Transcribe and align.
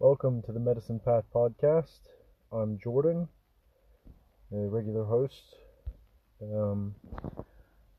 Welcome 0.00 0.42
to 0.42 0.52
the 0.52 0.60
Medicine 0.60 1.00
Path 1.04 1.24
podcast. 1.34 1.98
I'm 2.52 2.78
Jordan, 2.78 3.26
a 4.52 4.68
regular 4.68 5.02
host. 5.02 5.56
Um, 6.40 6.94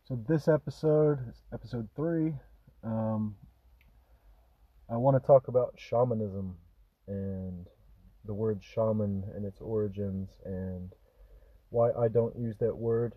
so 0.08 0.18
this 0.26 0.48
episode, 0.48 1.20
episode 1.54 1.90
three, 1.98 2.36
um, 2.86 3.36
I 4.90 4.96
want 4.96 5.22
to 5.22 5.28
talk 5.28 5.50
about 5.50 5.74
shamanism 5.76 6.56
and 7.10 7.68
the 8.24 8.34
word 8.34 8.62
shaman 8.64 9.26
and 9.36 9.44
its 9.44 9.60
origins 9.60 10.30
and 10.46 10.94
why 11.70 11.92
I 11.92 12.08
don't 12.08 12.34
use 12.40 12.56
that 12.62 12.78
word, 12.78 13.12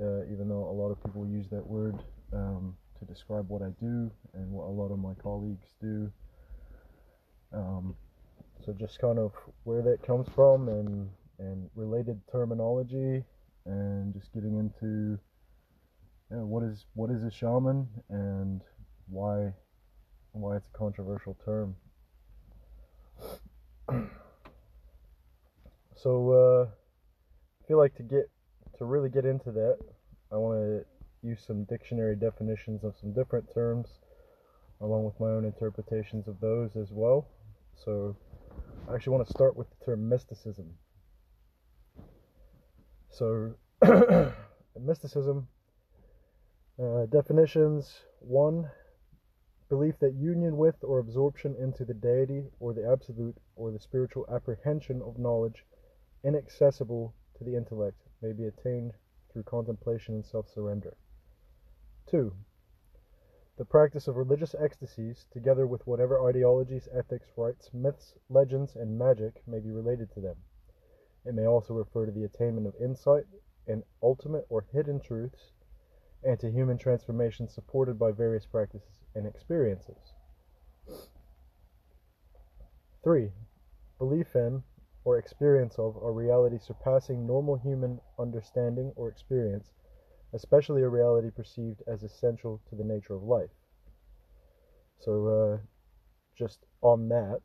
uh, 0.00 0.22
even 0.32 0.48
though 0.48 0.70
a 0.70 0.76
lot 0.78 0.92
of 0.92 1.02
people 1.02 1.26
use 1.26 1.48
that 1.50 1.66
word 1.66 1.98
um, 2.32 2.76
to 3.00 3.04
describe 3.04 3.48
what 3.48 3.62
I 3.62 3.70
do 3.80 4.12
and 4.34 4.48
what 4.52 4.66
a 4.68 4.70
lot 4.70 4.92
of 4.92 5.00
my 5.00 5.14
colleagues 5.20 5.66
do. 5.80 6.12
Um, 7.52 7.96
so 8.68 8.74
just 8.78 9.00
kind 9.00 9.18
of 9.18 9.32
where 9.64 9.80
that 9.80 10.02
comes 10.06 10.28
from 10.34 10.68
and 10.68 11.08
and 11.38 11.70
related 11.74 12.20
terminology 12.30 13.24
and 13.64 14.12
just 14.12 14.30
getting 14.34 14.58
into 14.58 15.18
you 16.30 16.36
know, 16.36 16.44
what 16.44 16.62
is 16.62 16.84
what 16.92 17.10
is 17.10 17.24
a 17.24 17.30
shaman 17.30 17.88
and 18.10 18.60
why 19.08 19.50
why 20.32 20.56
it's 20.56 20.68
a 20.68 20.78
controversial 20.78 21.34
term. 21.46 21.76
so 25.96 26.30
uh, 26.30 26.66
I 26.66 27.66
feel 27.66 27.78
like 27.78 27.94
to 27.96 28.02
get 28.02 28.28
to 28.76 28.84
really 28.84 29.08
get 29.08 29.24
into 29.24 29.50
that, 29.50 29.78
I 30.30 30.36
want 30.36 30.58
to 30.58 30.84
use 31.26 31.42
some 31.46 31.64
dictionary 31.64 32.16
definitions 32.16 32.84
of 32.84 32.96
some 33.00 33.14
different 33.14 33.46
terms, 33.54 33.88
along 34.82 35.04
with 35.04 35.18
my 35.18 35.28
own 35.28 35.46
interpretations 35.46 36.28
of 36.28 36.38
those 36.40 36.76
as 36.76 36.90
well. 36.90 37.26
So 37.74 38.14
I 38.88 38.94
actually 38.94 39.16
want 39.16 39.26
to 39.26 39.32
start 39.32 39.56
with 39.56 39.68
the 39.68 39.84
term 39.84 40.08
mysticism. 40.08 40.78
So, 43.10 43.54
mysticism 44.80 45.48
uh, 46.82 47.06
definitions 47.06 48.04
one, 48.20 48.70
belief 49.68 49.98
that 49.98 50.14
union 50.14 50.56
with 50.56 50.76
or 50.82 51.00
absorption 51.00 51.54
into 51.58 51.84
the 51.84 51.92
deity 51.92 52.44
or 52.60 52.72
the 52.72 52.88
absolute 52.90 53.36
or 53.56 53.72
the 53.72 53.78
spiritual 53.78 54.24
apprehension 54.32 55.02
of 55.02 55.18
knowledge 55.18 55.66
inaccessible 56.24 57.14
to 57.36 57.44
the 57.44 57.56
intellect 57.56 58.00
may 58.22 58.32
be 58.32 58.46
attained 58.46 58.92
through 59.30 59.42
contemplation 59.42 60.14
and 60.14 60.24
self 60.24 60.48
surrender. 60.48 60.96
2. 62.10 62.32
The 63.58 63.64
practice 63.64 64.06
of 64.06 64.16
religious 64.16 64.54
ecstasies, 64.54 65.26
together 65.32 65.66
with 65.66 65.84
whatever 65.84 66.24
ideologies, 66.24 66.88
ethics, 66.92 67.32
rites, 67.36 67.74
myths, 67.74 68.14
legends, 68.28 68.76
and 68.76 68.96
magic 68.96 69.42
may 69.48 69.58
be 69.58 69.72
related 69.72 70.12
to 70.12 70.20
them. 70.20 70.36
It 71.24 71.34
may 71.34 71.44
also 71.44 71.74
refer 71.74 72.06
to 72.06 72.12
the 72.12 72.22
attainment 72.22 72.68
of 72.68 72.76
insight 72.80 73.26
and 73.66 73.82
ultimate 74.00 74.46
or 74.48 74.62
hidden 74.72 75.00
truths, 75.00 75.50
and 76.22 76.38
to 76.38 76.52
human 76.52 76.78
transformation 76.78 77.48
supported 77.48 77.98
by 77.98 78.12
various 78.12 78.46
practices 78.46 79.00
and 79.16 79.26
experiences. 79.26 80.14
3. 83.02 83.32
Belief 83.98 84.36
in 84.36 84.62
or 85.02 85.18
experience 85.18 85.80
of 85.80 85.96
a 85.96 86.12
reality 86.12 86.58
surpassing 86.58 87.26
normal 87.26 87.56
human 87.56 88.00
understanding 88.20 88.92
or 88.94 89.08
experience 89.08 89.72
especially 90.32 90.82
a 90.82 90.88
reality 90.88 91.30
perceived 91.30 91.82
as 91.86 92.02
essential 92.02 92.60
to 92.68 92.76
the 92.76 92.84
nature 92.84 93.14
of 93.14 93.22
life. 93.22 93.50
So, 95.00 95.26
uh, 95.28 95.58
just 96.36 96.58
on 96.82 97.08
that, 97.08 97.40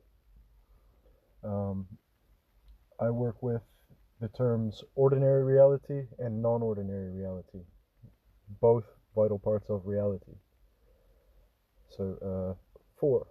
um, 1.43 1.87
I 2.99 3.09
work 3.09 3.41
with 3.41 3.61
the 4.19 4.29
terms 4.29 4.83
ordinary 4.95 5.43
reality 5.43 6.07
and 6.19 6.41
non 6.41 6.61
ordinary 6.61 7.11
reality, 7.11 7.63
both 8.61 8.85
vital 9.15 9.39
parts 9.39 9.69
of 9.69 9.85
reality. 9.85 10.37
So, 11.89 12.17
uh, 12.21 12.55
four, 12.99 13.27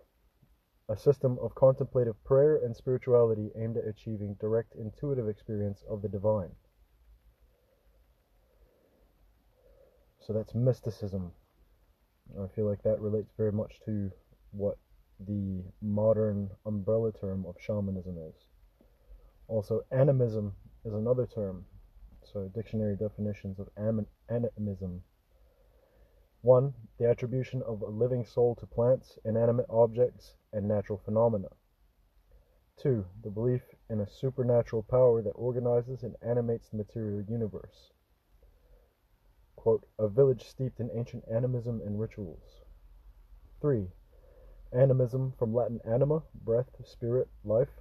a 0.88 0.96
system 0.96 1.38
of 1.40 1.54
contemplative 1.54 2.22
prayer 2.24 2.56
and 2.56 2.76
spirituality 2.76 3.50
aimed 3.56 3.76
at 3.76 3.86
achieving 3.86 4.34
direct 4.34 4.74
intuitive 4.74 5.28
experience 5.28 5.82
of 5.88 6.02
the 6.02 6.08
divine. 6.08 6.54
So 10.24 10.32
that's 10.32 10.54
mysticism. 10.54 11.32
I 12.40 12.46
feel 12.46 12.66
like 12.66 12.82
that 12.84 13.00
relates 13.00 13.32
very 13.36 13.50
much 13.50 13.80
to 13.86 14.12
what 14.52 14.78
the 15.18 15.64
modern 15.80 16.50
umbrella 16.64 17.10
term 17.10 17.44
of 17.44 17.56
shamanism 17.60 18.18
is. 18.18 18.34
Also, 19.48 19.82
animism 19.90 20.54
is 20.84 20.94
another 20.94 21.26
term. 21.26 21.66
So, 22.22 22.48
dictionary 22.54 22.94
definitions 22.96 23.58
of 23.58 23.68
animism. 23.76 25.02
One, 26.42 26.74
the 26.98 27.08
attribution 27.08 27.60
of 27.62 27.82
a 27.82 27.86
living 27.86 28.24
soul 28.24 28.54
to 28.56 28.66
plants, 28.66 29.18
inanimate 29.24 29.66
objects, 29.68 30.36
and 30.52 30.68
natural 30.68 30.98
phenomena. 30.98 31.48
Two, 32.76 33.06
the 33.22 33.30
belief 33.30 33.62
in 33.90 34.00
a 34.00 34.08
supernatural 34.08 34.84
power 34.84 35.20
that 35.20 35.30
organizes 35.30 36.04
and 36.04 36.14
animates 36.22 36.68
the 36.68 36.76
material 36.76 37.22
universe 37.22 37.90
quote, 39.62 39.86
a 39.96 40.08
village 40.08 40.42
steeped 40.48 40.80
in 40.80 40.90
ancient 40.92 41.22
animism 41.32 41.80
and 41.86 42.00
rituals. 42.00 42.64
3. 43.60 43.86
Animism, 44.72 45.32
from 45.38 45.54
Latin 45.54 45.80
anima, 45.84 46.20
breath, 46.34 46.66
spirit, 46.84 47.28
life, 47.44 47.78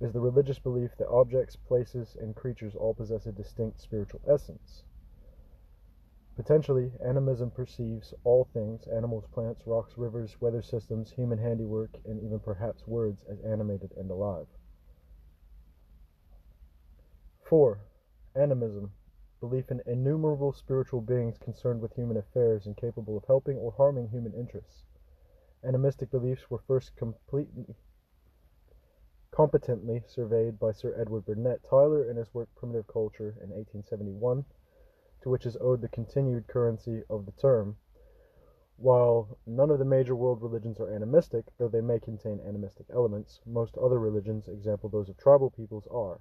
is 0.00 0.12
the 0.12 0.18
religious 0.18 0.58
belief 0.58 0.90
that 0.98 1.06
objects, 1.06 1.54
places, 1.54 2.16
and 2.20 2.34
creatures 2.34 2.74
all 2.74 2.92
possess 2.92 3.24
a 3.26 3.30
distinct 3.30 3.80
spiritual 3.80 4.20
essence. 4.28 4.82
Potentially, 6.34 6.90
animism 7.06 7.52
perceives 7.52 8.12
all 8.24 8.48
things 8.52 8.88
animals, 8.88 9.28
plants, 9.32 9.68
rocks, 9.68 9.96
rivers, 9.96 10.40
weather 10.40 10.60
systems, 10.60 11.12
human 11.12 11.38
handiwork, 11.38 11.90
and 12.04 12.20
even 12.20 12.40
perhaps 12.40 12.84
words 12.88 13.22
as 13.30 13.38
animated 13.42 13.92
and 13.96 14.10
alive. 14.10 14.48
4. 17.44 17.78
Animism 18.34 18.90
belief 19.48 19.70
in 19.70 19.82
innumerable 19.84 20.54
spiritual 20.54 21.02
beings 21.02 21.36
concerned 21.36 21.82
with 21.82 21.92
human 21.92 22.16
affairs 22.16 22.64
and 22.64 22.78
capable 22.78 23.18
of 23.18 23.24
helping 23.26 23.58
or 23.58 23.72
harming 23.72 24.08
human 24.08 24.32
interests. 24.32 24.84
Animistic 25.62 26.10
beliefs 26.10 26.50
were 26.50 26.62
first 26.66 26.96
completely 26.96 27.74
competently 29.30 30.02
surveyed 30.06 30.58
by 30.58 30.72
Sir 30.72 30.94
Edward 30.98 31.26
Burnett 31.26 31.62
Tylor 31.62 32.08
in 32.08 32.16
his 32.16 32.32
work 32.32 32.48
Primitive 32.54 32.86
Culture 32.86 33.36
in 33.42 33.50
1871, 33.50 34.46
to 35.20 35.28
which 35.28 35.44
is 35.44 35.58
owed 35.60 35.82
the 35.82 35.88
continued 35.88 36.46
currency 36.46 37.02
of 37.10 37.26
the 37.26 37.32
term. 37.32 37.76
While 38.78 39.36
none 39.44 39.70
of 39.70 39.78
the 39.78 39.84
major 39.84 40.16
world 40.16 40.40
religions 40.40 40.80
are 40.80 40.88
animistic, 40.88 41.52
though 41.58 41.68
they 41.68 41.82
may 41.82 42.00
contain 42.00 42.40
animistic 42.40 42.86
elements, 42.88 43.40
most 43.44 43.76
other 43.76 43.98
religions, 43.98 44.48
example 44.48 44.88
those 44.88 45.10
of 45.10 45.18
tribal 45.18 45.50
peoples, 45.50 45.86
are. 45.90 46.20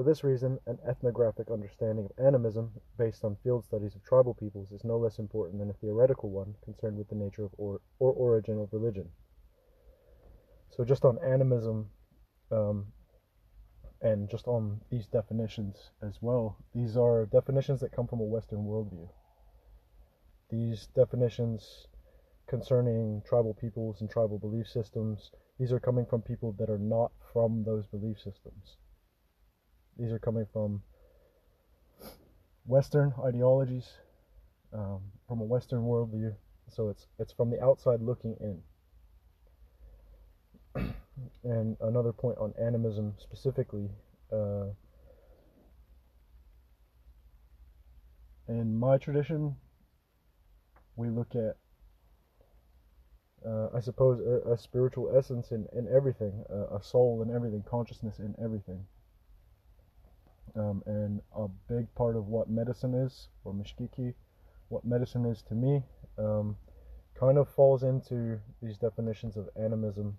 For 0.00 0.04
this 0.04 0.24
reason, 0.24 0.58
an 0.66 0.78
ethnographic 0.88 1.50
understanding 1.50 2.06
of 2.06 2.24
animism, 2.24 2.72
based 2.96 3.22
on 3.22 3.36
field 3.44 3.66
studies 3.66 3.94
of 3.94 4.02
tribal 4.02 4.32
peoples, 4.32 4.72
is 4.72 4.82
no 4.82 4.96
less 4.96 5.18
important 5.18 5.58
than 5.58 5.68
a 5.68 5.74
theoretical 5.74 6.30
one 6.30 6.56
concerned 6.64 6.96
with 6.96 7.10
the 7.10 7.14
nature 7.14 7.44
of 7.44 7.50
or, 7.58 7.82
or 7.98 8.10
origin 8.14 8.58
of 8.58 8.72
religion. 8.72 9.10
So, 10.70 10.86
just 10.86 11.04
on 11.04 11.18
animism, 11.22 11.90
um, 12.50 12.94
and 14.00 14.30
just 14.30 14.48
on 14.48 14.80
these 14.88 15.06
definitions 15.06 15.90
as 16.00 16.16
well, 16.22 16.56
these 16.74 16.96
are 16.96 17.26
definitions 17.26 17.80
that 17.80 17.92
come 17.92 18.06
from 18.06 18.20
a 18.20 18.24
Western 18.24 18.64
worldview. 18.64 19.06
These 20.48 20.86
definitions 20.94 21.88
concerning 22.46 23.20
tribal 23.26 23.52
peoples 23.52 24.00
and 24.00 24.08
tribal 24.08 24.38
belief 24.38 24.66
systems, 24.66 25.30
these 25.58 25.74
are 25.74 25.78
coming 25.78 26.06
from 26.06 26.22
people 26.22 26.52
that 26.52 26.70
are 26.70 26.78
not 26.78 27.12
from 27.34 27.64
those 27.64 27.86
belief 27.86 28.18
systems. 28.18 28.78
These 30.00 30.12
are 30.12 30.18
coming 30.18 30.46
from 30.50 30.82
Western 32.64 33.12
ideologies, 33.22 33.86
um, 34.72 35.00
from 35.28 35.42
a 35.42 35.44
Western 35.44 35.82
worldview. 35.82 36.34
So 36.68 36.88
it's 36.88 37.06
it's 37.18 37.34
from 37.34 37.50
the 37.50 37.62
outside 37.62 38.00
looking 38.00 38.34
in. 38.40 38.62
and 41.44 41.76
another 41.82 42.14
point 42.14 42.38
on 42.38 42.54
animism 42.58 43.12
specifically. 43.18 43.90
Uh, 44.32 44.68
in 48.48 48.78
my 48.78 48.96
tradition, 48.96 49.54
we 50.96 51.10
look 51.10 51.34
at, 51.34 51.58
uh, 53.46 53.68
I 53.76 53.80
suppose, 53.80 54.20
a, 54.20 54.52
a, 54.52 54.56
spiritual 54.56 55.14
essence 55.14 55.50
in, 55.50 55.66
in 55.76 55.88
everything, 55.94 56.44
a 56.48 56.82
soul 56.82 57.22
in 57.22 57.34
everything, 57.34 57.62
consciousness 57.68 58.18
in 58.18 58.34
everything. 58.42 58.86
Um, 60.56 60.82
and 60.86 61.20
a 61.36 61.46
big 61.68 61.92
part 61.94 62.16
of 62.16 62.26
what 62.26 62.50
medicine 62.50 62.94
is, 62.94 63.28
or 63.44 63.52
Mishkiki, 63.52 64.14
what 64.68 64.84
medicine 64.84 65.24
is 65.24 65.42
to 65.42 65.54
me, 65.54 65.82
um, 66.18 66.56
kind 67.18 67.38
of 67.38 67.48
falls 67.48 67.82
into 67.82 68.40
these 68.62 68.78
definitions 68.78 69.36
of 69.36 69.48
animism 69.56 70.16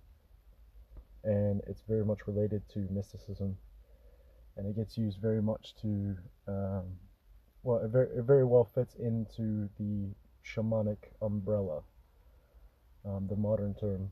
and 1.23 1.61
it's 1.67 1.81
very 1.87 2.03
much 2.03 2.27
related 2.27 2.61
to 2.73 2.79
mysticism, 2.89 3.57
and 4.57 4.67
it 4.67 4.75
gets 4.75 4.97
used 4.97 5.19
very 5.21 5.41
much 5.41 5.75
to, 5.81 6.15
um, 6.47 6.83
well, 7.63 7.77
it 7.79 7.89
very, 7.89 8.07
it 8.07 8.23
very 8.23 8.43
well 8.43 8.63
fits 8.63 8.95
into 8.95 9.69
the 9.79 10.09
shamanic 10.43 10.97
umbrella, 11.21 11.81
um, 13.05 13.27
the 13.29 13.35
modern 13.35 13.73
term, 13.75 14.11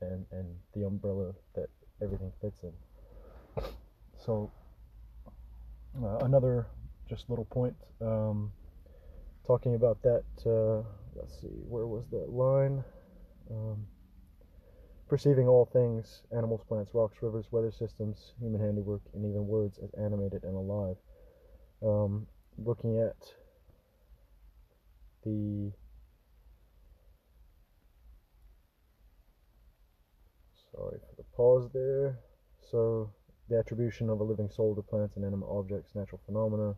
and 0.00 0.24
and 0.32 0.46
the 0.74 0.86
umbrella 0.86 1.32
that 1.54 1.68
everything 2.02 2.32
fits 2.40 2.62
in. 2.62 3.62
So 4.24 4.50
uh, 6.02 6.18
another 6.24 6.66
just 7.08 7.28
little 7.30 7.44
point 7.46 7.74
um, 8.00 8.52
talking 9.46 9.74
about 9.74 10.02
that. 10.02 10.24
Uh, 10.44 10.86
let's 11.14 11.40
see, 11.40 11.48
where 11.68 11.86
was 11.86 12.04
that 12.10 12.30
line? 12.30 12.84
Um, 13.50 13.86
perceiving 15.08 15.46
all 15.46 15.66
things 15.72 16.22
animals, 16.36 16.62
plants, 16.66 16.90
rocks, 16.92 17.16
rivers, 17.22 17.46
weather 17.50 17.70
systems, 17.70 18.32
human 18.40 18.60
handiwork, 18.60 19.02
and 19.14 19.24
even 19.24 19.46
words 19.46 19.78
as 19.82 19.90
animated 20.02 20.42
and 20.44 20.56
alive. 20.56 20.96
Um, 21.82 22.26
looking 22.58 22.98
at 22.98 23.16
the 25.24 25.72
sorry 30.72 30.98
for 30.98 31.16
the 31.16 31.24
pause 31.36 31.70
there. 31.72 32.18
So 32.70 33.10
the 33.48 33.58
attribution 33.58 34.10
of 34.10 34.20
a 34.20 34.24
living 34.24 34.50
soul 34.50 34.74
to 34.74 34.82
plants 34.82 35.16
and 35.16 35.24
animate 35.24 35.48
objects, 35.50 35.94
natural 35.94 36.20
phenomena, 36.26 36.74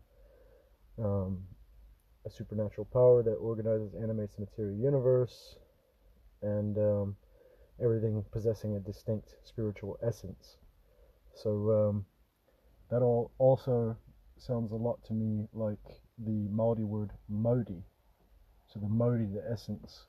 um, 1.03 1.39
a 2.25 2.29
supernatural 2.29 2.85
power 2.91 3.23
that 3.23 3.33
organizes, 3.35 3.95
animates 3.95 4.35
the 4.35 4.41
material 4.41 4.77
universe, 4.77 5.55
and 6.41 6.77
um, 6.77 7.15
everything 7.81 8.23
possessing 8.31 8.75
a 8.75 8.79
distinct 8.79 9.35
spiritual 9.43 9.97
essence. 10.05 10.57
So 11.33 11.49
um, 11.71 12.05
that 12.89 13.01
all 13.01 13.31
also 13.37 13.95
sounds 14.37 14.71
a 14.71 14.75
lot 14.75 15.03
to 15.05 15.13
me 15.13 15.47
like 15.53 16.01
the 16.17 16.47
Maori 16.49 16.83
word 16.83 17.11
Mauri. 17.27 17.83
So 18.67 18.79
the 18.79 18.87
Mauri, 18.87 19.25
the 19.25 19.43
essence 19.51 20.05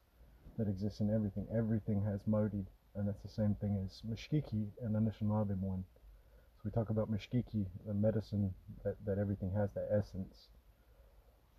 that 0.58 0.68
exists 0.68 1.00
in 1.00 1.12
everything. 1.12 1.46
Everything 1.56 2.02
has 2.04 2.20
Mauri, 2.26 2.66
and 2.94 3.08
that's 3.08 3.22
the 3.22 3.28
same 3.28 3.54
thing 3.60 3.78
as 3.84 4.02
Mishkiki 4.02 4.66
and 4.82 4.94
Anishinaabe 4.94 5.56
one. 5.58 5.84
So 6.60 6.68
we 6.68 6.72
talk 6.72 6.90
about 6.90 7.10
Mishkiki, 7.10 7.64
the 7.86 7.94
medicine 7.94 8.52
that, 8.84 8.94
that 9.06 9.16
everything 9.16 9.50
has, 9.56 9.70
that 9.72 9.88
essence. 9.90 10.48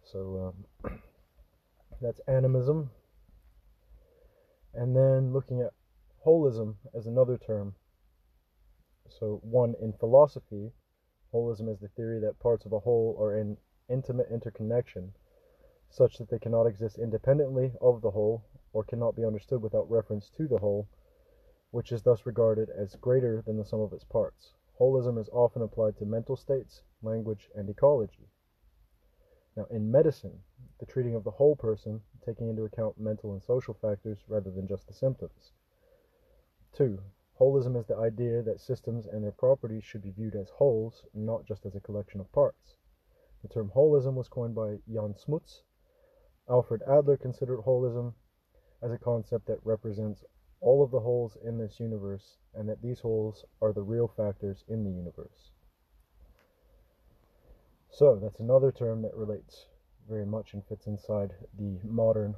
So 0.03 0.53
um, 0.85 0.99
that's 2.01 2.21
animism. 2.27 2.91
And 4.75 4.95
then 4.95 5.33
looking 5.33 5.61
at 5.61 5.73
holism 6.23 6.75
as 6.95 7.07
another 7.07 7.39
term. 7.39 7.73
So, 9.09 9.39
one, 9.41 9.73
in 9.81 9.91
philosophy, 9.93 10.71
holism 11.33 11.67
is 11.73 11.79
the 11.79 11.87
theory 11.87 12.19
that 12.19 12.39
parts 12.39 12.67
of 12.67 12.71
a 12.71 12.79
whole 12.79 13.17
are 13.19 13.35
in 13.35 13.57
intimate 13.89 14.27
interconnection, 14.31 15.13
such 15.89 16.19
that 16.19 16.29
they 16.29 16.37
cannot 16.37 16.67
exist 16.67 16.99
independently 16.99 17.73
of 17.81 18.01
the 18.03 18.11
whole, 18.11 18.43
or 18.71 18.83
cannot 18.83 19.15
be 19.15 19.25
understood 19.25 19.63
without 19.63 19.89
reference 19.89 20.29
to 20.37 20.47
the 20.47 20.59
whole, 20.59 20.87
which 21.71 21.91
is 21.91 22.03
thus 22.03 22.27
regarded 22.27 22.69
as 22.69 22.95
greater 22.97 23.41
than 23.41 23.57
the 23.57 23.65
sum 23.65 23.81
of 23.81 23.93
its 23.93 24.03
parts. 24.03 24.53
Holism 24.79 25.19
is 25.19 25.29
often 25.29 25.61
applied 25.61 25.97
to 25.97 26.05
mental 26.05 26.35
states, 26.35 26.81
language, 27.01 27.49
and 27.55 27.69
ecology. 27.69 28.29
Now, 29.55 29.65
in 29.65 29.91
medicine, 29.91 30.43
the 30.79 30.85
treating 30.85 31.13
of 31.13 31.23
the 31.23 31.31
whole 31.31 31.55
person, 31.55 32.01
taking 32.25 32.47
into 32.47 32.63
account 32.63 32.99
mental 32.99 33.33
and 33.33 33.43
social 33.43 33.73
factors 33.73 34.19
rather 34.27 34.49
than 34.49 34.67
just 34.67 34.87
the 34.87 34.93
symptoms. 34.93 35.51
2. 36.73 36.99
Holism 37.39 37.75
is 37.75 37.85
the 37.85 37.97
idea 37.97 38.41
that 38.41 38.59
systems 38.59 39.07
and 39.07 39.23
their 39.23 39.31
properties 39.31 39.83
should 39.83 40.01
be 40.01 40.11
viewed 40.11 40.35
as 40.35 40.49
wholes, 40.49 41.05
not 41.13 41.43
just 41.45 41.65
as 41.65 41.75
a 41.75 41.81
collection 41.81 42.21
of 42.21 42.31
parts. 42.31 42.77
The 43.41 43.47
term 43.47 43.71
holism 43.75 44.13
was 44.13 44.29
coined 44.29 44.55
by 44.55 44.79
Jan 44.87 45.15
Smuts. 45.15 45.63
Alfred 46.47 46.81
Adler 46.83 47.17
considered 47.17 47.61
holism 47.61 48.13
as 48.81 48.91
a 48.91 48.97
concept 48.97 49.47
that 49.47 49.65
represents 49.65 50.23
all 50.61 50.83
of 50.83 50.91
the 50.91 50.99
wholes 50.99 51.37
in 51.43 51.57
this 51.57 51.79
universe 51.79 52.37
and 52.53 52.69
that 52.69 52.81
these 52.81 52.99
wholes 52.99 53.45
are 53.61 53.73
the 53.73 53.81
real 53.81 54.07
factors 54.07 54.63
in 54.67 54.83
the 54.83 54.91
universe. 54.91 55.51
So, 57.89 58.19
that's 58.21 58.39
another 58.39 58.71
term 58.71 59.01
that 59.01 59.13
relates 59.15 59.65
very 60.07 60.25
much 60.25 60.53
and 60.53 60.63
fits 60.65 60.87
inside 60.87 61.33
the 61.57 61.79
modern 61.83 62.35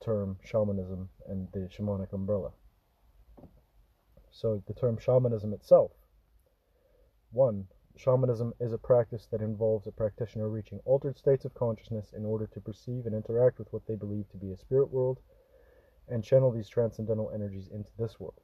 term 0.00 0.36
shamanism 0.44 1.08
and 1.28 1.48
the 1.52 1.68
shamanic 1.68 2.12
umbrella. 2.12 2.52
So 4.30 4.62
the 4.66 4.74
term 4.74 4.98
shamanism 4.98 5.52
itself. 5.52 5.92
One, 7.32 7.68
shamanism 7.96 8.52
is 8.60 8.72
a 8.72 8.78
practice 8.78 9.26
that 9.30 9.40
involves 9.40 9.86
a 9.86 9.92
practitioner 9.92 10.48
reaching 10.48 10.80
altered 10.84 11.16
states 11.16 11.44
of 11.44 11.54
consciousness 11.54 12.12
in 12.12 12.24
order 12.24 12.46
to 12.48 12.60
perceive 12.60 13.06
and 13.06 13.14
interact 13.14 13.58
with 13.58 13.72
what 13.72 13.86
they 13.86 13.94
believe 13.94 14.28
to 14.30 14.36
be 14.36 14.52
a 14.52 14.56
spirit 14.56 14.90
world 14.90 15.20
and 16.08 16.22
channel 16.24 16.50
these 16.50 16.68
transcendental 16.68 17.30
energies 17.34 17.68
into 17.68 17.90
this 17.98 18.16
world. 18.20 18.40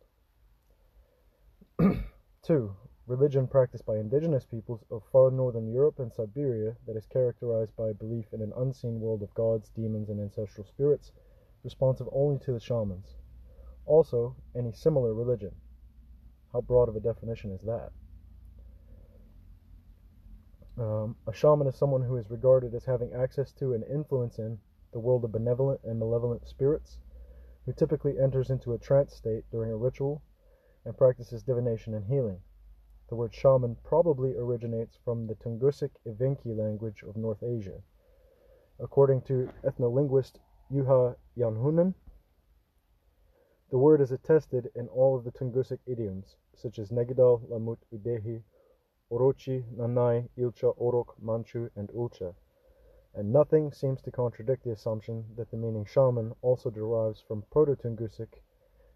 Two, 2.43 2.75
religion 3.07 3.47
practiced 3.47 3.87
by 3.87 3.97
indigenous 3.97 4.45
peoples 4.45 4.85
of 4.91 5.03
far 5.13 5.31
northern 5.31 5.69
Europe 5.69 5.99
and 5.99 6.13
Siberia 6.13 6.77
that 6.87 6.97
is 6.97 7.07
characterized 7.07 7.75
by 7.77 7.93
belief 7.93 8.33
in 8.33 8.43
an 8.43 8.53
unseen 8.57 9.01
world 9.01 9.23
of 9.23 9.35
gods, 9.35 9.71
demons, 9.75 10.09
and 10.09 10.21
ancestral 10.21 10.67
spirits, 10.67 11.13
responsive 11.65 12.09
only 12.13 12.39
to 12.41 12.53
the 12.53 12.61
shamans. 12.61 13.17
Also, 13.87 14.37
any 14.57 14.73
similar 14.73 15.15
religion. 15.15 15.55
How 16.53 16.61
broad 16.61 16.89
of 16.89 16.97
a 16.97 17.01
definition 17.01 17.51
is 17.51 17.63
that? 17.63 17.93
Um, 20.79 21.17
a 21.27 21.33
shaman 21.33 21.67
is 21.67 21.77
someone 21.77 22.03
who 22.03 22.17
is 22.17 22.31
regarded 22.31 22.75
as 22.75 22.85
having 22.85 23.13
access 23.13 23.53
to 23.55 23.75
and 23.75 23.85
influence 23.85 24.39
in 24.39 24.59
the 24.93 25.01
world 25.01 25.25
of 25.25 25.33
benevolent 25.33 25.81
and 25.85 25.99
malevolent 25.99 26.47
spirits, 26.47 26.99
who 27.65 27.73
typically 27.73 28.19
enters 28.19 28.51
into 28.51 28.73
a 28.73 28.79
trance 28.79 29.15
state 29.15 29.45
during 29.51 29.71
a 29.71 29.77
ritual 29.77 30.23
and 30.85 30.97
practices 30.97 31.43
divination 31.43 31.95
and 31.95 32.05
healing. 32.07 32.41
The 33.09 33.17
word 33.17 33.35
shaman 33.35 33.77
probably 33.85 34.35
originates 34.37 34.97
from 35.05 35.27
the 35.27 35.35
Tungusic 35.35 35.91
Evenki 36.07 36.57
language 36.57 37.03
of 37.03 37.17
North 37.17 37.43
Asia. 37.43 37.83
According 38.81 39.23
to 39.23 39.49
ethnolinguist 39.63 40.41
Juha 40.73 41.17
Janhunen, 41.37 41.95
the 43.71 43.79
word 43.79 44.01
is 44.01 44.13
attested 44.13 44.71
in 44.75 44.89
all 44.89 45.17
of 45.17 45.25
the 45.25 45.33
Tungusic 45.33 45.79
idioms, 45.87 46.37
such 46.55 46.79
as 46.79 46.91
Negidal, 46.91 47.49
Lamut, 47.49 47.79
Udehe, 47.95 48.43
Orochi, 49.11 49.65
Nanai, 49.77 50.29
Ilcha, 50.39 50.77
Orok, 50.79 51.15
Manchu, 51.21 51.71
and 51.77 51.89
Ulcha, 51.91 52.35
and 53.15 53.33
nothing 53.33 53.73
seems 53.73 54.01
to 54.03 54.11
contradict 54.11 54.65
the 54.65 54.73
assumption 54.73 55.25
that 55.37 55.51
the 55.51 55.57
meaning 55.57 55.85
shaman 55.85 56.33
also 56.43 56.71
derives 56.71 57.21
from 57.21 57.45
Proto-Tungusic 57.51 58.41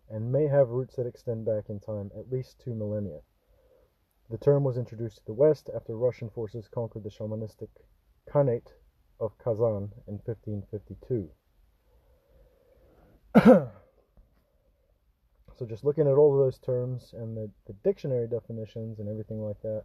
and 0.09 0.33
may 0.33 0.47
have 0.47 0.71
roots 0.71 0.97
that 0.97 1.07
extend 1.07 1.45
back 1.45 1.69
in 1.69 1.81
time 1.81 2.11
at 2.17 2.31
least 2.31 2.59
two 2.59 2.75
millennia. 2.75 3.21
The 4.31 4.39
term 4.39 4.65
was 4.65 4.77
introduced 4.77 5.19
to 5.19 5.27
the 5.27 5.35
West 5.35 5.71
after 5.75 5.97
Russian 5.97 6.31
forces 6.31 6.69
conquered 6.69 7.05
the 7.05 7.11
shamanistic 7.11 7.69
Khanate 8.29 8.73
of 9.21 9.37
Kazan 9.39 9.93
in 10.07 10.19
1552. 10.25 11.31
So 15.59 15.65
just 15.65 15.85
looking 15.85 16.07
at 16.07 16.19
all 16.19 16.35
of 16.35 16.39
those 16.39 16.59
terms 16.59 17.15
and 17.17 17.35
the, 17.35 17.51
the 17.67 17.73
dictionary 17.83 18.29
definitions 18.29 18.99
and 18.99 19.09
everything 19.09 19.41
like 19.43 19.57
that, 19.63 19.85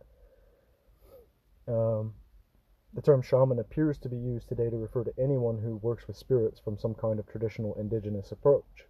um, 1.73 2.13
the 2.93 3.01
term 3.01 3.21
shaman 3.21 3.57
appears 3.59 3.97
to 3.97 4.09
be 4.09 4.17
used 4.17 4.49
today 4.49 4.69
to 4.69 4.75
refer 4.75 5.03
to 5.03 5.13
anyone 5.17 5.57
who 5.57 5.77
works 5.77 6.07
with 6.07 6.17
spirits 6.17 6.59
from 6.59 6.77
some 6.77 6.93
kind 6.93 7.19
of 7.19 7.25
traditional 7.25 7.73
indigenous 7.75 8.33
approach. 8.33 8.85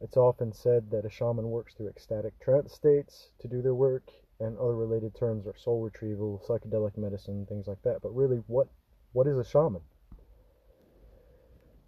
It's 0.00 0.16
often 0.16 0.52
said 0.52 0.90
that 0.92 1.04
a 1.04 1.10
shaman 1.10 1.50
works 1.50 1.74
through 1.74 1.88
ecstatic 1.88 2.38
trance 2.38 2.72
states 2.72 3.30
to 3.40 3.48
do 3.48 3.62
their 3.62 3.74
work, 3.74 4.12
and 4.38 4.56
other 4.56 4.76
related 4.76 5.16
terms 5.16 5.44
are 5.44 5.56
soul 5.56 5.82
retrieval, 5.82 6.40
psychedelic 6.46 6.96
medicine, 6.96 7.46
things 7.46 7.66
like 7.66 7.82
that. 7.82 8.00
But 8.00 8.14
really, 8.14 8.44
what 8.46 8.68
what 9.12 9.26
is 9.26 9.38
a 9.38 9.44
shaman? 9.44 9.82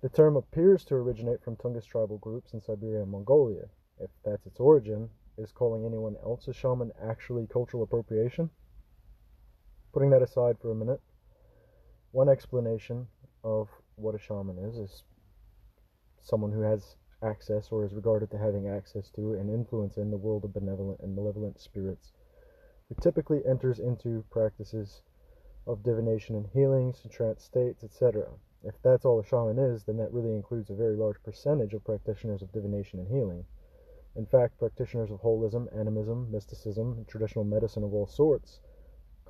The 0.01 0.09
term 0.09 0.37
appears 0.37 0.85
to 0.87 0.97
originate 0.97 1.45
from 1.45 1.55
Tungus 1.55 1.85
tribal 1.85 2.19
groups 2.19 2.53
in 2.53 2.61
Siberia 2.61 3.03
and 3.03 3.13
Mongolia. 3.13 3.69
If 4.01 4.11
that's 4.25 4.47
its 4.47 4.59
origin, 4.59 5.11
is 5.39 5.53
calling 5.53 5.85
anyone 5.85 6.17
else 6.17 6.49
a 6.49 6.53
shaman 6.53 6.91
actually 7.01 7.47
cultural 7.47 7.85
appropriation? 7.85 8.51
Putting 9.93 10.11
that 10.11 10.23
aside 10.23 10.57
for 10.61 10.71
a 10.71 10.75
minute, 10.75 11.01
one 12.13 12.29
explanation 12.29 13.09
of 13.43 13.69
what 13.97 14.15
a 14.15 14.19
shaman 14.19 14.57
is 14.59 14.77
is 14.77 15.05
someone 16.21 16.53
who 16.53 16.61
has 16.61 16.95
access 17.23 17.73
or 17.73 17.85
is 17.85 17.93
regarded 17.93 18.31
to 18.31 18.39
having 18.39 18.69
access 18.69 19.11
to 19.11 19.35
and 19.35 19.51
influence 19.51 19.97
in 19.97 20.13
the 20.13 20.17
world 20.17 20.45
of 20.45 20.53
benevolent 20.53 21.01
and 21.01 21.17
malevolent 21.17 21.59
spirits, 21.59 22.13
who 22.89 22.95
typically 23.01 23.45
enters 23.45 23.81
into 23.81 24.25
practices 24.31 25.03
of 25.67 25.83
divination 25.83 26.37
and 26.37 26.47
healings, 26.47 27.05
trance 27.11 27.43
states, 27.43 27.83
etc. 27.83 28.29
If 28.63 28.81
that's 28.83 29.05
all 29.05 29.19
a 29.19 29.25
shaman 29.25 29.59
is, 29.59 29.83
then 29.83 29.97
that 29.97 30.13
really 30.13 30.35
includes 30.35 30.71
a 30.71 30.75
very 30.75 30.95
large 30.95 31.21
percentage 31.25 31.75
of 31.75 31.83
practitioners 31.85 32.43
of 32.43 32.53
divination 32.53 33.01
and 33.01 33.09
healing, 33.09 33.45
In 34.15 34.27
fact, 34.27 34.59
practitioners 34.59 35.11
of 35.11 35.21
holism, 35.21 35.67
animism, 35.77 36.31
mysticism, 36.31 36.93
and 36.93 37.09
traditional 37.09 37.45
medicine 37.45 37.83
of 37.83 37.93
all 37.93 38.07
sorts 38.07 38.61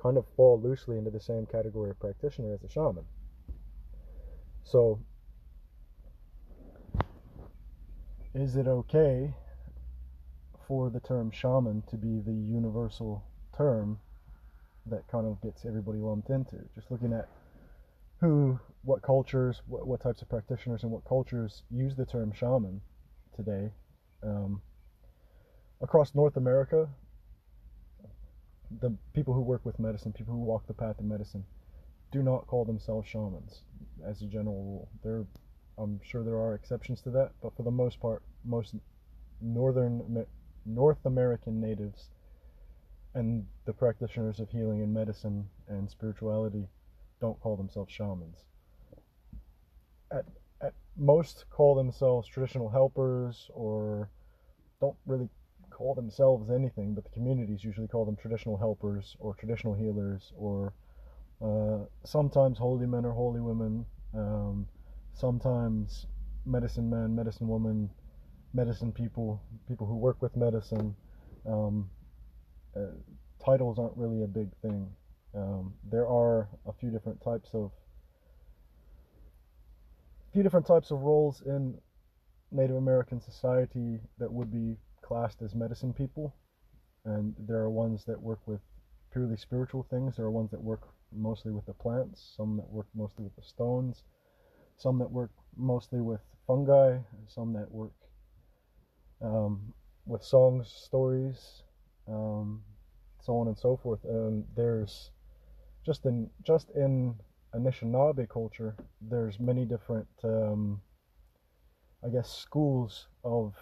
kind 0.01 0.17
of 0.17 0.25
fall 0.35 0.59
loosely 0.59 0.97
into 0.97 1.11
the 1.11 1.19
same 1.19 1.45
category 1.45 1.89
of 1.89 1.99
practitioner 1.99 2.53
as 2.53 2.63
a 2.63 2.69
shaman. 2.69 3.05
So, 4.63 4.99
is 8.33 8.55
it 8.55 8.67
okay 8.67 9.33
for 10.67 10.89
the 10.89 10.99
term 10.99 11.31
shaman 11.31 11.83
to 11.89 11.97
be 11.97 12.21
the 12.25 12.33
universal 12.33 13.23
term 13.55 13.99
that 14.85 15.07
kind 15.07 15.27
of 15.27 15.41
gets 15.41 15.65
everybody 15.65 15.99
lumped 15.99 16.29
into? 16.29 16.57
Just 16.73 16.89
looking 16.89 17.13
at 17.13 17.27
who, 18.19 18.59
what 18.83 19.01
cultures, 19.01 19.61
what, 19.67 19.87
what 19.87 20.01
types 20.01 20.21
of 20.21 20.29
practitioners, 20.29 20.83
and 20.83 20.91
what 20.91 21.03
cultures 21.05 21.63
use 21.69 21.95
the 21.95 22.05
term 22.05 22.31
shaman 22.33 22.81
today. 23.35 23.71
Um, 24.23 24.61
across 25.81 26.13
North 26.13 26.37
America, 26.37 26.87
the 28.79 28.93
people 29.13 29.33
who 29.33 29.41
work 29.41 29.65
with 29.65 29.79
medicine, 29.79 30.13
people 30.13 30.33
who 30.33 30.41
walk 30.41 30.65
the 30.67 30.73
path 30.73 30.99
of 30.99 31.05
medicine, 31.05 31.43
do 32.11 32.21
not 32.21 32.47
call 32.47 32.65
themselves 32.65 33.07
shamans 33.07 33.61
as 34.05 34.21
a 34.21 34.25
general 34.25 34.63
rule. 34.63 34.89
There, 35.03 35.25
I'm 35.77 35.99
sure 36.03 36.23
there 36.23 36.37
are 36.37 36.53
exceptions 36.53 37.01
to 37.01 37.11
that, 37.11 37.31
but 37.41 37.55
for 37.55 37.63
the 37.63 37.71
most 37.71 37.99
part, 37.99 38.21
most 38.43 38.75
northern 39.41 40.25
North 40.65 41.05
American 41.05 41.59
natives 41.59 42.09
and 43.13 43.45
the 43.65 43.73
practitioners 43.73 44.39
of 44.39 44.49
healing 44.49 44.81
and 44.81 44.93
medicine 44.93 45.49
and 45.67 45.89
spirituality 45.89 46.67
don't 47.19 47.39
call 47.41 47.57
themselves 47.57 47.91
shamans. 47.91 48.45
At, 50.11 50.25
at 50.61 50.73
most 50.97 51.45
call 51.49 51.75
themselves 51.75 52.27
traditional 52.27 52.69
helpers 52.69 53.49
or 53.53 54.09
don't 54.79 54.95
really 55.05 55.29
call 55.81 55.95
themselves 55.95 56.51
anything, 56.51 56.93
but 56.93 57.03
the 57.03 57.09
communities 57.09 57.63
usually 57.63 57.87
call 57.87 58.05
them 58.05 58.15
traditional 58.15 58.55
helpers 58.55 59.15
or 59.19 59.33
traditional 59.33 59.73
healers 59.73 60.31
or 60.37 60.73
uh, 61.41 61.79
sometimes 62.03 62.59
holy 62.59 62.85
men 62.85 63.03
or 63.03 63.11
holy 63.11 63.41
women, 63.41 63.83
um, 64.13 64.67
sometimes 65.15 66.05
medicine 66.45 66.87
men, 66.87 67.15
medicine 67.15 67.47
woman, 67.47 67.89
medicine 68.53 68.91
people, 68.91 69.41
people 69.67 69.87
who 69.87 69.95
work 69.95 70.21
with 70.21 70.35
medicine. 70.37 70.95
Um, 71.47 71.89
uh, 72.75 72.93
titles 73.43 73.79
aren't 73.79 73.97
really 73.97 74.21
a 74.21 74.27
big 74.27 74.49
thing. 74.61 74.87
Um, 75.33 75.73
there 75.89 76.07
are 76.07 76.47
a 76.67 76.73
few 76.73 76.91
different 76.91 77.23
types 77.23 77.49
of 77.53 77.71
few 80.31 80.43
different 80.43 80.67
types 80.67 80.91
of 80.91 81.01
roles 81.01 81.41
in 81.41 81.75
Native 82.51 82.75
American 82.75 83.19
society 83.19 83.99
that 84.19 84.31
would 84.31 84.51
be 84.51 84.77
classed 85.11 85.41
as 85.41 85.53
medicine 85.53 85.91
people, 85.91 86.33
and 87.03 87.35
there 87.37 87.57
are 87.57 87.69
ones 87.69 88.05
that 88.05 88.21
work 88.21 88.39
with 88.45 88.61
purely 89.11 89.35
spiritual 89.35 89.85
things. 89.89 90.15
There 90.15 90.25
are 90.25 90.31
ones 90.31 90.51
that 90.51 90.63
work 90.63 90.83
mostly 91.11 91.51
with 91.51 91.65
the 91.65 91.73
plants, 91.73 92.33
some 92.37 92.55
that 92.55 92.69
work 92.69 92.87
mostly 92.95 93.25
with 93.25 93.35
the 93.35 93.41
stones, 93.41 94.03
some 94.77 94.97
that 94.99 95.11
work 95.11 95.31
mostly 95.57 95.99
with 95.99 96.21
fungi, 96.47 96.99
some 97.27 97.51
that 97.51 97.69
work 97.69 97.91
um, 99.21 99.73
with 100.05 100.23
songs, 100.23 100.71
stories, 100.71 101.63
um, 102.07 102.61
so 103.19 103.35
on 103.35 103.47
and 103.47 103.57
so 103.57 103.75
forth. 103.75 103.99
And 104.05 104.45
there's 104.55 105.11
just 105.85 106.05
in 106.05 106.29
just 106.41 106.69
in 106.69 107.15
Anishinaabe 107.53 108.29
culture, 108.29 108.77
there's 109.01 109.41
many 109.41 109.65
different, 109.65 110.07
um, 110.23 110.81
I 112.01 112.07
guess, 112.07 112.29
schools 112.31 113.09
of 113.25 113.55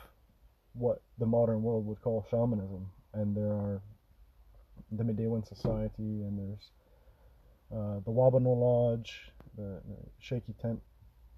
what 0.74 1.02
the 1.18 1.26
modern 1.26 1.62
world 1.62 1.86
would 1.86 2.02
call 2.02 2.26
shamanism, 2.30 2.90
and 3.14 3.36
there 3.36 3.52
are 3.52 3.82
the 4.92 5.04
Midewiwin 5.04 5.48
Society, 5.48 6.24
and 6.24 6.38
there's 6.38 6.72
uh, 7.72 8.00
the 8.06 8.12
Wabano 8.12 8.56
Lodge, 8.58 9.32
the, 9.56 9.82
the, 9.88 9.98
Shaky 10.20 10.54
Tent 10.62 10.80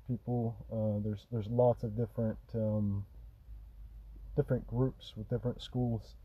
people. 0.07 0.55
Uh, 0.71 1.03
there's 1.03 1.27
there's 1.31 1.47
lots 1.47 1.83
of 1.83 1.97
different 1.97 2.37
um, 2.55 3.05
different 4.35 4.65
groups 4.67 5.13
with 5.15 5.29
different 5.29 5.61
schools 5.61 6.15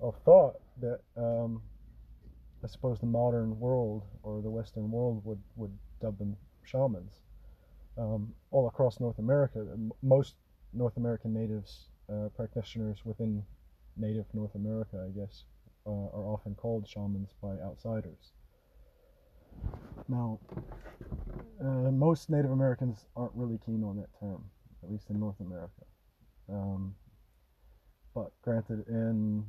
of 0.00 0.14
thought 0.24 0.60
that 0.80 1.00
um, 1.16 1.62
I 2.62 2.66
suppose 2.66 2.98
the 2.98 3.06
modern 3.06 3.58
world 3.58 4.02
or 4.22 4.40
the 4.42 4.50
Western 4.50 4.90
world 4.90 5.22
would 5.24 5.40
would 5.56 5.72
dub 6.00 6.18
them 6.18 6.36
shamans. 6.64 7.12
Um, 7.96 8.34
all 8.50 8.66
across 8.66 8.98
North 8.98 9.18
America, 9.18 9.64
most 10.02 10.34
North 10.74 10.96
American 10.96 11.32
natives, 11.32 11.88
uh, 12.12 12.28
practitioners 12.36 13.04
within 13.04 13.42
native 13.96 14.26
North 14.34 14.54
America, 14.54 15.06
I 15.06 15.18
guess, 15.18 15.44
uh, 15.86 15.90
are 15.90 16.26
often 16.26 16.54
called 16.54 16.88
shamans 16.88 17.30
by 17.42 17.56
outsiders. 17.64 18.32
Now, 20.08 20.38
uh, 21.60 21.90
most 21.90 22.28
Native 22.28 22.50
Americans 22.50 23.06
aren't 23.16 23.34
really 23.34 23.58
keen 23.64 23.84
on 23.84 23.96
that 23.96 24.10
term, 24.18 24.44
at 24.82 24.90
least 24.90 25.08
in 25.10 25.18
North 25.18 25.40
America. 25.40 25.84
Um, 26.48 26.94
but 28.14 28.32
granted, 28.42 28.86
in 28.88 29.44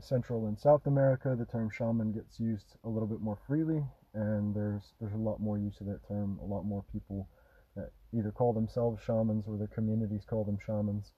Central 0.00 0.46
and 0.46 0.58
South 0.58 0.86
America, 0.86 1.34
the 1.36 1.46
term 1.46 1.70
shaman 1.70 2.12
gets 2.12 2.38
used 2.38 2.76
a 2.84 2.88
little 2.88 3.08
bit 3.08 3.20
more 3.20 3.38
freely, 3.46 3.82
and 4.14 4.54
there's 4.54 4.92
there's 5.00 5.14
a 5.14 5.16
lot 5.16 5.40
more 5.40 5.58
use 5.58 5.80
of 5.80 5.86
that 5.86 6.06
term. 6.06 6.38
A 6.42 6.44
lot 6.44 6.64
more 6.64 6.84
people 6.92 7.28
that 7.76 7.90
either 8.12 8.30
call 8.30 8.52
themselves 8.52 9.02
shamans 9.04 9.44
or 9.46 9.56
their 9.56 9.66
communities 9.68 10.24
call 10.28 10.44
them 10.44 10.58
shamans. 10.64 11.12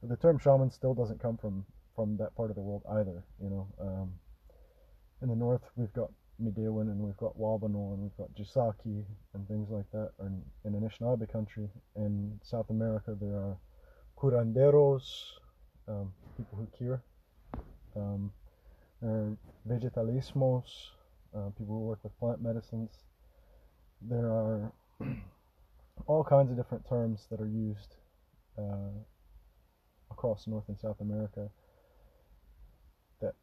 But 0.00 0.10
the 0.10 0.16
term 0.16 0.38
shaman 0.38 0.70
still 0.70 0.94
doesn't 0.94 1.20
come 1.20 1.36
from 1.36 1.64
from 1.94 2.16
that 2.16 2.34
part 2.34 2.50
of 2.50 2.56
the 2.56 2.62
world 2.62 2.82
either. 2.90 3.24
You 3.40 3.50
know, 3.50 3.68
um, 3.80 4.12
in 5.22 5.28
the 5.28 5.36
north 5.36 5.62
we've 5.76 5.92
got 5.92 6.10
Midewiwin 6.42 6.90
and 6.90 7.00
we've 7.00 7.16
got 7.16 7.38
Wabano 7.38 7.94
and 7.94 8.02
we've 8.02 8.16
got 8.16 8.34
Gisaki 8.34 9.04
and 9.34 9.48
things 9.48 9.70
like 9.70 9.90
that. 9.92 10.10
And 10.18 10.42
in 10.64 10.72
Anishinaabe 10.72 11.30
country, 11.30 11.68
in 11.96 12.38
South 12.42 12.70
America, 12.70 13.16
there 13.20 13.36
are 13.36 13.56
curanderos, 14.18 15.02
um, 15.88 16.12
people 16.36 16.58
who 16.58 16.66
cure. 16.76 17.02
Um, 17.96 18.32
there 19.00 19.10
are 19.10 19.36
vegetalismos, 19.68 20.90
uh, 21.36 21.50
people 21.56 21.74
who 21.74 21.80
work 21.80 22.00
with 22.02 22.18
plant 22.18 22.42
medicines. 22.42 22.90
There 24.02 24.26
are 24.26 24.72
all 26.06 26.24
kinds 26.24 26.50
of 26.50 26.56
different 26.56 26.86
terms 26.88 27.26
that 27.30 27.40
are 27.40 27.48
used 27.48 27.96
uh, 28.58 28.90
across 30.10 30.46
North 30.46 30.64
and 30.68 30.78
South 30.78 31.00
America 31.00 31.48
that 33.20 33.34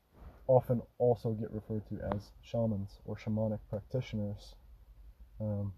often 0.48 0.81
also 0.98 1.31
get 1.31 1.51
referred 1.51 1.84
to 1.89 2.00
as 2.15 2.31
shamans 2.41 3.00
or 3.05 3.15
shamanic 3.15 3.60
practitioners. 3.70 4.55
Um, 5.39 5.74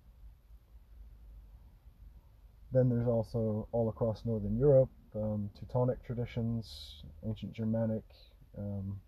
then 2.72 2.90
there's 2.90 3.08
also 3.08 3.68
all 3.72 3.90
across 3.90 4.26
Northern 4.26 4.58
Europe, 4.58 4.90
um, 5.16 5.50
Teutonic 5.58 6.04
traditions, 6.04 7.04
ancient 7.26 7.54
Germanic, 7.54 8.04
um, 8.58 9.00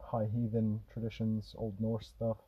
high 0.00 0.26
heathen 0.32 0.80
traditions, 0.92 1.54
Old 1.58 1.74
Norse 1.80 2.06
stuff 2.16 2.38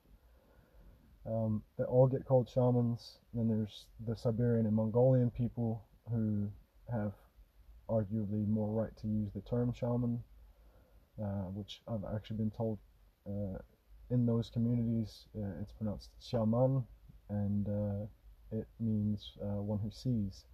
um, 1.29 1.63
that 1.79 1.87
all 1.87 2.07
get 2.07 2.25
called 2.25 2.49
shamans. 2.49 3.19
Then 3.35 3.49
there's 3.49 3.87
the 4.07 4.17
Siberian 4.17 4.67
and 4.67 4.75
Mongolian 4.75 5.31
people 5.31 5.85
who 6.11 6.49
have 6.91 7.13
arguably 7.89 8.47
more 8.47 8.69
right 8.69 8.97
to 9.01 9.07
use 9.09 9.31
the 9.35 9.41
term 9.43 9.73
shaman, 9.73 10.23
uh, 11.23 11.49
which 11.55 11.83
I've 11.89 12.05
actually 12.15 12.37
been 12.39 12.51
told 12.51 12.79
uh, 13.29 13.59
in 14.11 14.27
those 14.27 14.51
communities 14.51 15.27
uh, 15.37 15.61
it's 15.61 15.73
pronounced 15.73 16.11
shaman 16.21 16.85
and 17.29 17.69
uh, 17.69 18.07
it 18.53 18.67
means 18.79 19.33
uh, 19.43 19.61
one 19.63 19.79
who 19.79 19.91
sees. 19.91 20.45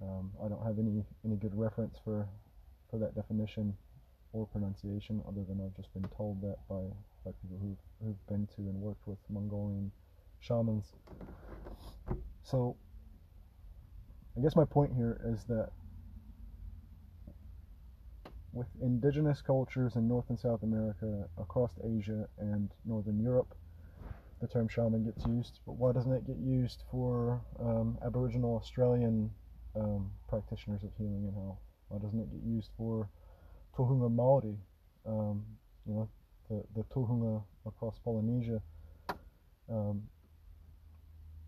Um, 0.00 0.30
I 0.44 0.48
don't 0.48 0.64
have 0.64 0.78
any, 0.78 1.04
any 1.24 1.36
good 1.36 1.54
reference 1.54 1.96
for, 2.04 2.28
for 2.90 2.98
that 2.98 3.14
definition 3.14 3.74
or 4.32 4.46
pronunciation 4.46 5.22
other 5.28 5.44
than 5.48 5.60
I've 5.60 5.76
just 5.76 5.92
been 5.92 6.08
told 6.16 6.40
that 6.42 6.56
by, 6.68 6.82
people 7.30 7.58
who've, 7.60 7.78
who've 8.02 8.26
been 8.26 8.46
to 8.56 8.62
and 8.62 8.80
worked 8.80 9.06
with 9.06 9.18
Mongolian 9.28 9.92
shamans. 10.40 10.92
So 12.42 12.76
I 14.36 14.40
guess 14.40 14.56
my 14.56 14.64
point 14.64 14.92
here 14.94 15.20
is 15.32 15.44
that 15.44 15.70
with 18.52 18.66
indigenous 18.82 19.40
cultures 19.40 19.96
in 19.96 20.08
North 20.08 20.26
and 20.28 20.38
South 20.38 20.62
America, 20.62 21.28
across 21.38 21.72
Asia 21.84 22.26
and 22.38 22.70
Northern 22.84 23.18
Europe, 23.18 23.54
the 24.40 24.48
term 24.48 24.68
shaman 24.68 25.04
gets 25.04 25.24
used, 25.24 25.60
but 25.64 25.74
why 25.74 25.92
doesn't 25.92 26.12
it 26.12 26.26
get 26.26 26.36
used 26.36 26.82
for 26.90 27.40
um, 27.60 27.96
Aboriginal 28.04 28.56
Australian 28.56 29.30
um, 29.76 30.10
practitioners 30.28 30.82
of 30.82 30.90
healing 30.98 31.24
and 31.28 31.34
health? 31.34 31.60
Why 31.88 31.98
doesn't 31.98 32.18
it 32.18 32.30
get 32.30 32.42
used 32.42 32.70
for 32.76 33.08
Tohunga 33.76 34.10
Maori, 34.10 34.56
um, 35.06 35.44
you 35.86 35.94
know, 35.94 36.08
the, 36.52 36.62
the 36.76 36.84
Tohunga 36.94 37.42
across 37.66 37.98
Polynesia, 38.04 38.60
um, 39.70 40.02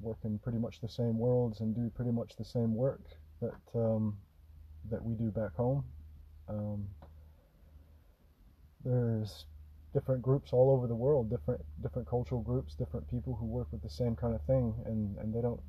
work 0.01 0.19
in 0.25 0.39
pretty 0.39 0.59
much 0.59 0.81
the 0.81 0.89
same 0.89 1.19
worlds 1.19 1.61
and 1.61 1.75
do 1.75 1.91
pretty 1.95 2.11
much 2.11 2.37
the 2.37 2.45
same 2.45 2.75
work 2.75 3.03
that 3.41 3.55
um, 3.75 4.17
that 4.91 5.03
we 5.05 5.15
do 5.15 5.31
back 5.31 5.55
home. 5.55 5.85
Um, 6.49 6.87
there's 8.85 9.47
different 9.93 10.23
groups 10.23 10.53
all 10.53 10.71
over 10.71 10.87
the 10.87 10.95
world, 10.95 11.31
different 11.31 11.61
different 11.83 12.09
cultural 12.09 12.41
groups, 12.41 12.75
different 12.75 13.09
people 13.11 13.35
who 13.35 13.47
work 13.47 13.69
with 13.73 13.83
the 13.83 13.91
same 13.91 14.17
kind 14.17 14.35
of 14.35 14.43
thing, 14.43 14.75
and, 14.87 15.17
and 15.19 15.35
they 15.35 15.41
don't 15.41 15.61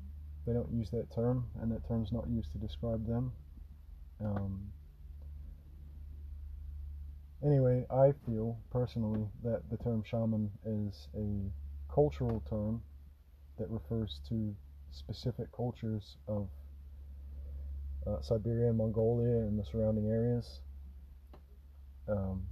they 0.46 0.52
don't 0.52 0.70
use 0.72 0.90
that 0.90 1.10
term, 1.14 1.46
and 1.60 1.70
that 1.72 1.86
term's 1.86 2.12
not 2.12 2.26
used 2.28 2.52
to 2.52 2.58
describe 2.58 3.06
them. 3.06 3.32
Um, 4.24 4.72
anyway, 7.44 7.84
I 7.90 8.12
feel 8.26 8.58
personally 8.70 9.26
that 9.44 9.62
the 9.70 9.76
term 9.76 10.02
shaman 10.04 10.50
is 10.64 11.08
a 11.16 11.50
cultural 11.92 12.42
term 12.48 12.82
that 13.58 13.68
refers 13.70 14.20
to 14.28 14.54
specific 14.90 15.50
cultures 15.52 16.16
of 16.28 16.48
uh, 18.06 18.20
Siberia 18.20 18.68
and 18.68 18.78
Mongolia 18.78 19.38
and 19.38 19.58
the 19.58 19.64
surrounding 19.64 20.06
areas. 20.06 20.60
Um, 22.08 22.42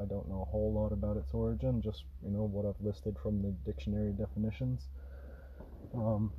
I 0.00 0.04
don't 0.04 0.28
know 0.28 0.42
a 0.42 0.50
whole 0.50 0.72
lot 0.72 0.92
about 0.92 1.16
its 1.16 1.32
origin, 1.32 1.80
just 1.80 2.04
you 2.22 2.30
know 2.30 2.42
what 2.42 2.66
I've 2.66 2.84
listed 2.84 3.16
from 3.22 3.40
the 3.40 3.54
dictionary 3.64 4.12
definitions. 4.12 4.88
Um, 5.94 6.32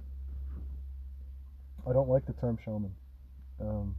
I 1.89 1.94
don't 1.94 2.10
like 2.10 2.25
the 2.25 2.34
term 2.34 2.58
shaman. 2.63 2.94
Um, 3.60 3.96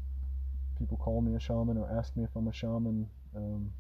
people 0.79 0.97
call 0.97 1.21
me 1.21 1.35
a 1.35 1.41
shaman 1.41 1.77
or 1.77 1.91
ask 1.91 2.15
me 2.17 2.23
if 2.23 2.31
I'm 2.37 2.47
a 2.47 2.53
shaman 2.53 3.09
um, 3.35 3.73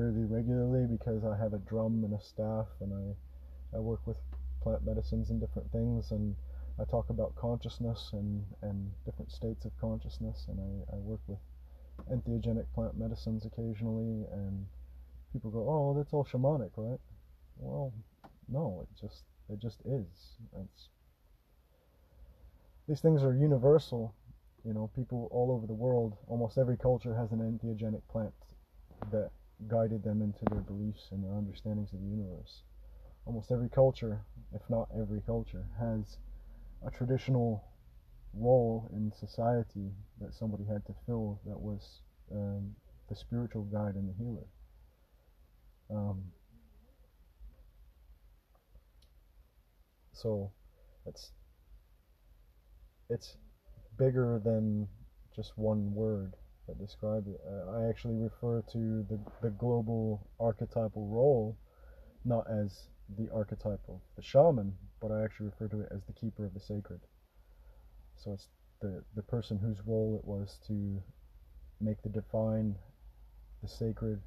fairly 0.00 0.24
regularly 0.24 0.86
because 0.86 1.24
I 1.24 1.36
have 1.36 1.52
a 1.52 1.58
drum 1.58 2.04
and 2.04 2.14
a 2.14 2.24
staff 2.24 2.68
and 2.80 2.94
I, 2.94 3.76
I 3.76 3.80
work 3.80 4.00
with 4.06 4.16
plant 4.62 4.82
medicines 4.86 5.28
and 5.28 5.38
different 5.38 5.70
things 5.72 6.10
and 6.10 6.34
I 6.80 6.84
talk 6.84 7.10
about 7.10 7.36
consciousness 7.36 8.08
and, 8.14 8.42
and 8.62 8.90
different 9.04 9.30
states 9.30 9.66
of 9.66 9.72
consciousness 9.78 10.46
and 10.48 10.58
I, 10.58 10.96
I 10.96 10.98
work 11.00 11.20
with 11.26 11.38
entheogenic 12.10 12.64
plant 12.74 12.98
medicines 12.98 13.44
occasionally 13.44 14.24
and 14.32 14.64
people 15.34 15.50
go, 15.50 15.68
"Oh, 15.68 15.94
that's 15.94 16.14
all 16.14 16.24
shamanic, 16.24 16.70
right?" 16.76 17.00
Well, 17.58 17.92
no, 18.48 18.86
it 18.86 18.98
just 18.98 19.24
it 19.50 19.58
just 19.58 19.80
is. 19.84 20.38
It's 20.62 20.88
these 22.88 23.00
things 23.00 23.22
are 23.22 23.34
universal. 23.34 24.14
You 24.64 24.72
know, 24.72 24.90
people 24.96 25.28
all 25.30 25.52
over 25.52 25.66
the 25.66 25.74
world, 25.74 26.16
almost 26.26 26.56
every 26.56 26.78
culture 26.78 27.14
has 27.14 27.32
an 27.32 27.40
entheogenic 27.40 28.02
plant 28.10 28.32
that 29.10 29.30
guided 29.68 30.02
them 30.02 30.22
into 30.22 30.44
their 30.50 30.62
beliefs 30.62 31.08
and 31.10 31.24
their 31.24 31.34
understandings 31.34 31.92
of 31.92 32.00
the 32.00 32.06
universe. 32.08 32.62
Almost 33.26 33.50
every 33.50 33.68
culture, 33.68 34.24
if 34.54 34.62
not 34.68 34.88
every 34.98 35.20
culture, 35.20 35.64
has 35.78 36.18
a 36.86 36.90
traditional 36.90 37.64
role 38.34 38.88
in 38.92 39.12
society 39.12 39.90
that 40.20 40.34
somebody 40.34 40.64
had 40.64 40.84
to 40.86 40.94
fill 41.06 41.40
that 41.46 41.58
was 41.58 42.00
um, 42.32 42.74
the 43.08 43.16
spiritual 43.16 43.64
guide 43.64 43.94
and 43.94 44.08
the 44.08 44.14
healer. 44.14 44.46
Um, 45.90 46.22
so 50.12 50.52
it's 51.06 51.32
it's 53.08 53.36
bigger 53.98 54.40
than 54.44 54.86
just 55.34 55.58
one 55.58 55.92
word 55.94 56.34
that 56.70 56.84
describes 56.84 57.26
it. 57.26 57.40
Uh, 57.46 57.78
I 57.78 57.88
actually 57.88 58.14
refer 58.14 58.62
to 58.72 59.04
the 59.08 59.18
the 59.42 59.50
global 59.50 60.26
archetypal 60.38 61.06
role 61.08 61.56
not 62.24 62.46
as 62.50 62.88
the 63.18 63.28
archetype 63.32 63.80
of 63.88 64.00
the 64.16 64.22
shaman, 64.22 64.74
but 65.00 65.10
I 65.10 65.24
actually 65.24 65.46
refer 65.46 65.68
to 65.68 65.80
it 65.80 65.88
as 65.90 66.04
the 66.04 66.12
keeper 66.12 66.44
of 66.44 66.54
the 66.54 66.60
sacred. 66.60 67.00
So 68.16 68.32
it's 68.34 68.48
the 68.80 69.02
the 69.16 69.22
person 69.22 69.58
whose 69.58 69.80
role 69.84 70.20
it 70.22 70.28
was 70.28 70.58
to 70.68 71.02
make 71.80 72.02
the 72.02 72.08
divine, 72.08 72.76
the 73.62 73.68
sacred, 73.68 74.20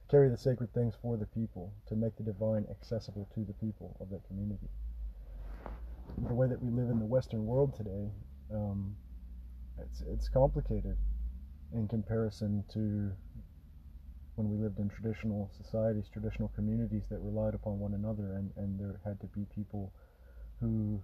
to 0.00 0.06
carry 0.08 0.30
the 0.30 0.38
sacred 0.38 0.72
things 0.72 0.94
for 1.02 1.16
the 1.16 1.26
people, 1.26 1.72
to 1.88 1.96
make 1.96 2.16
the 2.16 2.22
divine 2.22 2.66
accessible 2.70 3.28
to 3.34 3.44
the 3.44 3.54
people 3.54 3.96
of 4.00 4.08
that 4.10 4.26
community. 4.26 4.68
The 6.28 6.34
way 6.34 6.48
that 6.48 6.62
we 6.62 6.70
live 6.70 6.90
in 6.90 6.98
the 6.98 7.06
Western 7.06 7.44
world 7.44 7.74
today, 7.76 8.10
um, 8.52 8.96
it's 9.78 10.02
it's 10.08 10.28
complicated 10.28 10.96
in 11.74 11.88
comparison 11.88 12.64
to 12.72 13.12
when 14.36 14.48
we 14.48 14.56
lived 14.56 14.78
in 14.78 14.88
traditional 14.88 15.50
societies, 15.56 16.08
traditional 16.12 16.48
communities 16.54 17.04
that 17.10 17.18
relied 17.20 17.54
upon 17.54 17.78
one 17.78 17.94
another, 17.94 18.34
and, 18.34 18.50
and 18.56 18.78
there 18.78 19.00
had 19.04 19.20
to 19.20 19.26
be 19.28 19.44
people 19.54 19.92
who 20.60 21.02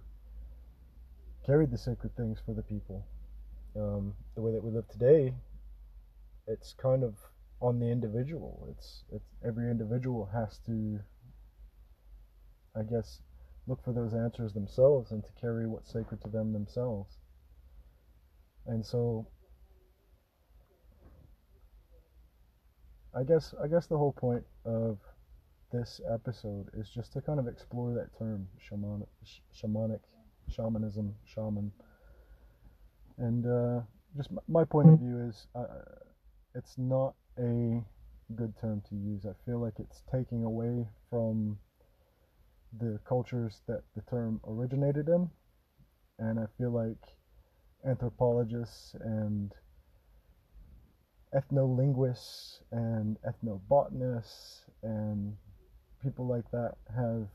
carried 1.45 1.71
the 1.71 1.77
sacred 1.77 2.15
things 2.15 2.39
for 2.45 2.53
the 2.53 2.63
people. 2.63 3.05
Um, 3.75 4.13
the 4.35 4.41
way 4.41 4.51
that 4.51 4.63
we 4.63 4.71
live 4.71 4.87
today, 4.87 5.33
it's 6.47 6.73
kind 6.73 7.03
of 7.03 7.15
on 7.61 7.79
the 7.79 7.87
individual. 7.87 8.67
It's 8.71 9.03
it's 9.11 9.29
every 9.45 9.69
individual 9.69 10.29
has 10.33 10.59
to 10.65 10.99
I 12.75 12.83
guess 12.83 13.21
look 13.65 13.83
for 13.83 13.91
those 13.91 14.13
answers 14.13 14.53
themselves 14.53 15.11
and 15.11 15.23
to 15.23 15.29
carry 15.39 15.67
what's 15.67 15.91
sacred 15.91 16.21
to 16.21 16.29
them 16.29 16.53
themselves. 16.53 17.17
And 18.65 18.85
so 18.85 19.27
I 23.17 23.23
guess 23.23 23.55
I 23.63 23.67
guess 23.67 23.87
the 23.87 23.97
whole 23.97 24.13
point 24.13 24.43
of 24.63 24.99
this 25.71 25.99
episode 26.13 26.69
is 26.77 26.87
just 26.89 27.13
to 27.13 27.21
kind 27.21 27.39
of 27.39 27.47
explore 27.47 27.93
that 27.95 28.15
term 28.17 28.47
shamanic, 28.61 29.07
shamanic 29.59 29.99
shamanism, 30.49 31.15
shaman. 31.25 31.71
And 33.17 33.45
uh, 33.45 33.81
just 34.15 34.29
my 34.47 34.63
point 34.63 34.89
of 34.89 34.99
view 34.99 35.27
is 35.27 35.47
uh, 35.55 35.65
it's 36.53 36.75
not 36.77 37.15
a 37.39 37.83
good 38.35 38.53
term 38.61 38.83
to 38.89 38.95
use. 38.95 39.25
I 39.25 39.33
feel 39.45 39.59
like 39.59 39.79
it's 39.79 40.03
taking 40.11 40.43
away 40.43 40.85
from 41.09 41.57
the 42.79 42.99
cultures 43.07 43.61
that 43.67 43.81
the 43.95 44.03
term 44.09 44.41
originated 44.47 45.09
in. 45.09 45.27
And 46.19 46.39
I 46.39 46.45
feel 46.59 46.71
like 46.71 47.15
anthropologists 47.83 48.95
and 48.99 49.53
ethnolinguists 51.33 52.61
and 52.71 53.17
ethnobotanists 53.23 54.61
and 54.83 55.35
people 56.01 56.25
like 56.25 56.49
that 56.51 56.75
have 56.95 57.27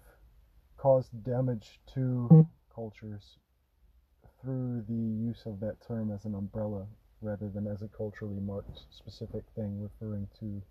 caused 0.76 1.24
damage 1.24 1.80
to 1.86 2.46
cultures 2.74 3.38
through 4.40 4.82
the 4.88 4.94
use 4.94 5.44
of 5.46 5.60
that 5.60 5.76
term 5.86 6.10
as 6.10 6.24
an 6.24 6.34
umbrella 6.34 6.86
rather 7.20 7.48
than 7.48 7.66
as 7.66 7.82
a 7.82 7.88
culturally 7.88 8.40
marked 8.40 8.80
specific 8.90 9.44
thing 9.54 9.80
referring 9.80 10.26
to 10.38 10.62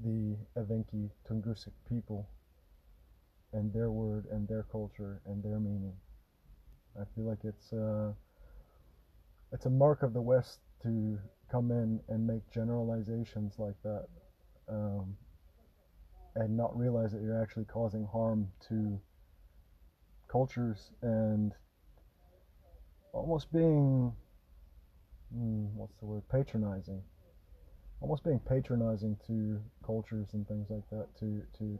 the 0.00 0.36
Evenki 0.56 1.10
Tungusic 1.28 1.72
people 1.88 2.28
and 3.52 3.72
their 3.72 3.90
word 3.90 4.26
and 4.32 4.48
their 4.48 4.64
culture 4.64 5.20
and 5.26 5.42
their 5.42 5.60
meaning. 5.60 5.92
I 7.00 7.04
feel 7.14 7.24
like 7.24 7.44
it's 7.44 7.72
uh, 7.72 8.12
it's 9.52 9.66
a 9.66 9.70
mark 9.70 10.02
of 10.02 10.12
the 10.12 10.20
West 10.20 10.58
to 10.82 11.18
come 11.50 11.70
in 11.70 12.00
and 12.08 12.26
make 12.26 12.48
generalizations 12.50 13.54
like 13.58 13.76
that 13.82 14.06
um, 14.68 15.16
and 16.36 16.56
not 16.56 16.76
realize 16.76 17.12
that 17.12 17.22
you're 17.22 17.40
actually 17.40 17.64
causing 17.64 18.04
harm 18.06 18.48
to 18.68 18.98
cultures 20.28 20.90
and 21.02 21.52
almost 23.12 23.52
being 23.52 24.12
mm, 25.36 25.72
what's 25.74 25.94
the 25.96 26.06
word? 26.06 26.22
Patronizing. 26.30 27.02
Almost 28.00 28.24
being 28.24 28.40
patronizing 28.40 29.16
to 29.26 29.60
cultures 29.84 30.28
and 30.32 30.46
things 30.46 30.68
like 30.68 30.88
that 30.90 31.06
to 31.20 31.42
to 31.58 31.78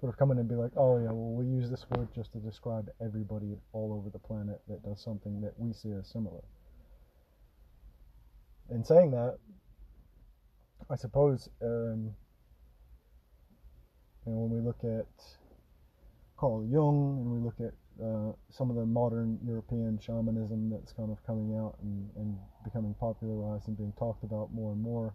sort 0.00 0.12
of 0.12 0.18
come 0.18 0.30
in 0.30 0.38
and 0.38 0.48
be 0.48 0.54
like 0.54 0.70
oh 0.76 0.98
yeah 0.98 1.10
well 1.10 1.34
we 1.34 1.44
use 1.44 1.68
this 1.70 1.84
word 1.90 2.08
just 2.14 2.32
to 2.32 2.38
describe 2.38 2.88
everybody 3.00 3.56
all 3.72 3.92
over 3.92 4.10
the 4.10 4.18
planet 4.18 4.60
that 4.68 4.82
does 4.84 5.00
something 5.02 5.40
that 5.40 5.52
we 5.58 5.72
see 5.72 5.90
as 5.90 6.06
similar 6.06 6.42
in 8.70 8.84
saying 8.84 9.10
that 9.10 9.38
i 10.90 10.96
suppose 10.96 11.48
um, 11.62 12.14
you 14.26 14.32
know 14.32 14.38
when 14.38 14.50
we 14.50 14.60
look 14.66 14.80
at 14.84 15.06
Carl 16.38 16.64
Jung 16.70 17.18
and 17.18 17.32
we 17.32 17.40
look 17.40 17.58
at 17.58 17.74
uh, 18.00 18.32
some 18.50 18.70
of 18.70 18.76
the 18.76 18.86
modern 18.86 19.40
European 19.44 19.98
shamanism 20.00 20.70
that's 20.70 20.92
kind 20.92 21.10
of 21.10 21.18
coming 21.26 21.58
out 21.58 21.76
and, 21.82 22.08
and 22.16 22.36
becoming 22.64 22.94
popularized 23.00 23.66
and 23.66 23.76
being 23.76 23.92
talked 23.98 24.22
about 24.22 24.54
more 24.54 24.72
and 24.72 24.80
more. 24.80 25.14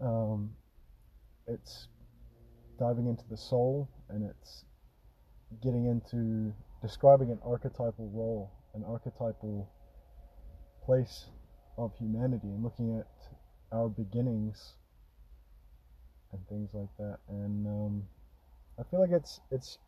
Um, 0.00 0.50
it's 1.46 1.86
diving 2.80 3.06
into 3.06 3.22
the 3.30 3.36
soul 3.36 3.88
and 4.08 4.28
it's 4.28 4.64
getting 5.62 5.86
into 5.86 6.52
describing 6.82 7.30
an 7.30 7.38
archetypal 7.44 8.10
role, 8.12 8.50
an 8.74 8.82
archetypal 8.84 9.70
place 10.84 11.26
of 11.78 11.92
humanity 11.98 12.48
and 12.48 12.62
looking 12.62 12.98
at 12.98 13.06
our 13.72 13.88
beginnings 13.88 14.74
and 16.32 16.40
things 16.48 16.70
like 16.72 16.88
that. 16.98 17.18
And 17.28 17.66
um, 17.66 18.02
I 18.78 18.82
feel 18.90 19.00
like 19.00 19.10
it's 19.10 19.40
it's 19.50 19.78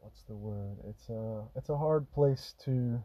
what's 0.00 0.22
the 0.28 0.34
word? 0.34 0.76
It's 0.88 1.08
a 1.08 1.44
it's 1.56 1.68
a 1.68 1.76
hard 1.76 2.10
place 2.12 2.54
to 2.64 3.02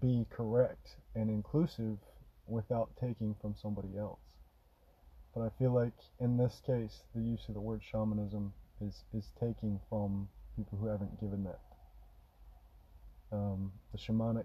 be 0.00 0.26
correct 0.30 0.96
and 1.14 1.28
inclusive 1.28 1.98
without 2.46 2.90
taking 3.00 3.34
from 3.40 3.54
somebody 3.60 3.98
else. 3.98 4.20
But 5.34 5.42
I 5.42 5.48
feel 5.58 5.72
like 5.72 5.94
in 6.20 6.36
this 6.36 6.60
case, 6.66 7.02
the 7.14 7.22
use 7.22 7.44
of 7.48 7.54
the 7.54 7.60
word 7.60 7.80
shamanism 7.82 8.52
is, 8.80 9.04
is 9.14 9.30
taking 9.40 9.80
from 9.88 10.28
people 10.56 10.78
who 10.78 10.86
haven't 10.86 11.20
given 11.20 11.44
that. 11.44 11.60
Um, 13.32 13.72
the 13.92 13.98
shamanic 13.98 14.44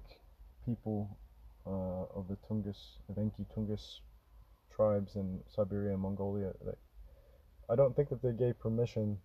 people 0.66 1.18
uh, 1.66 2.18
of 2.18 2.28
the 2.30 2.38
Tungus, 2.48 3.00
Evenki 3.12 3.46
Tungus 3.54 4.00
tribes 4.74 5.16
in 5.16 5.40
Siberia 5.54 5.94
and 5.94 6.02
Mongolia, 6.02 6.54
they, 6.66 6.72
I 7.70 7.76
don't 7.76 7.96
think 7.96 8.08
that 8.10 8.22
they 8.22 8.32
gave 8.32 8.58
permission 8.60 9.18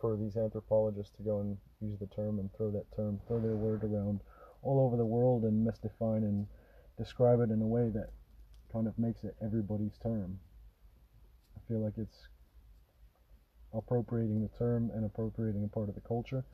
for 0.00 0.16
these 0.16 0.36
anthropologists 0.36 1.12
to 1.16 1.22
go 1.22 1.38
and 1.40 1.56
use 1.80 1.98
the 2.00 2.06
term 2.08 2.40
and 2.40 2.50
throw 2.56 2.72
that 2.72 2.86
term, 2.96 3.20
throw 3.28 3.40
their 3.40 3.56
word 3.56 3.84
around 3.84 4.20
all 4.62 4.80
over 4.80 4.96
the 4.96 5.04
world 5.04 5.44
and 5.44 5.64
mystify 5.64 6.16
and 6.16 6.46
describe 6.98 7.40
it 7.40 7.50
in 7.50 7.62
a 7.62 7.66
way 7.66 7.88
that 7.94 8.10
kind 8.72 8.88
of 8.88 8.98
makes 8.98 9.22
it 9.22 9.36
everybody's 9.44 9.96
term. 10.02 10.38
I 11.56 11.60
feel 11.68 11.84
like 11.84 11.94
it's 11.98 12.28
appropriating 13.72 14.42
the 14.42 14.50
term 14.58 14.90
and 14.92 15.04
appropriating 15.04 15.64
a 15.64 15.68
part 15.68 15.88
of 15.88 15.94
the 15.94 16.00
culture 16.00 16.44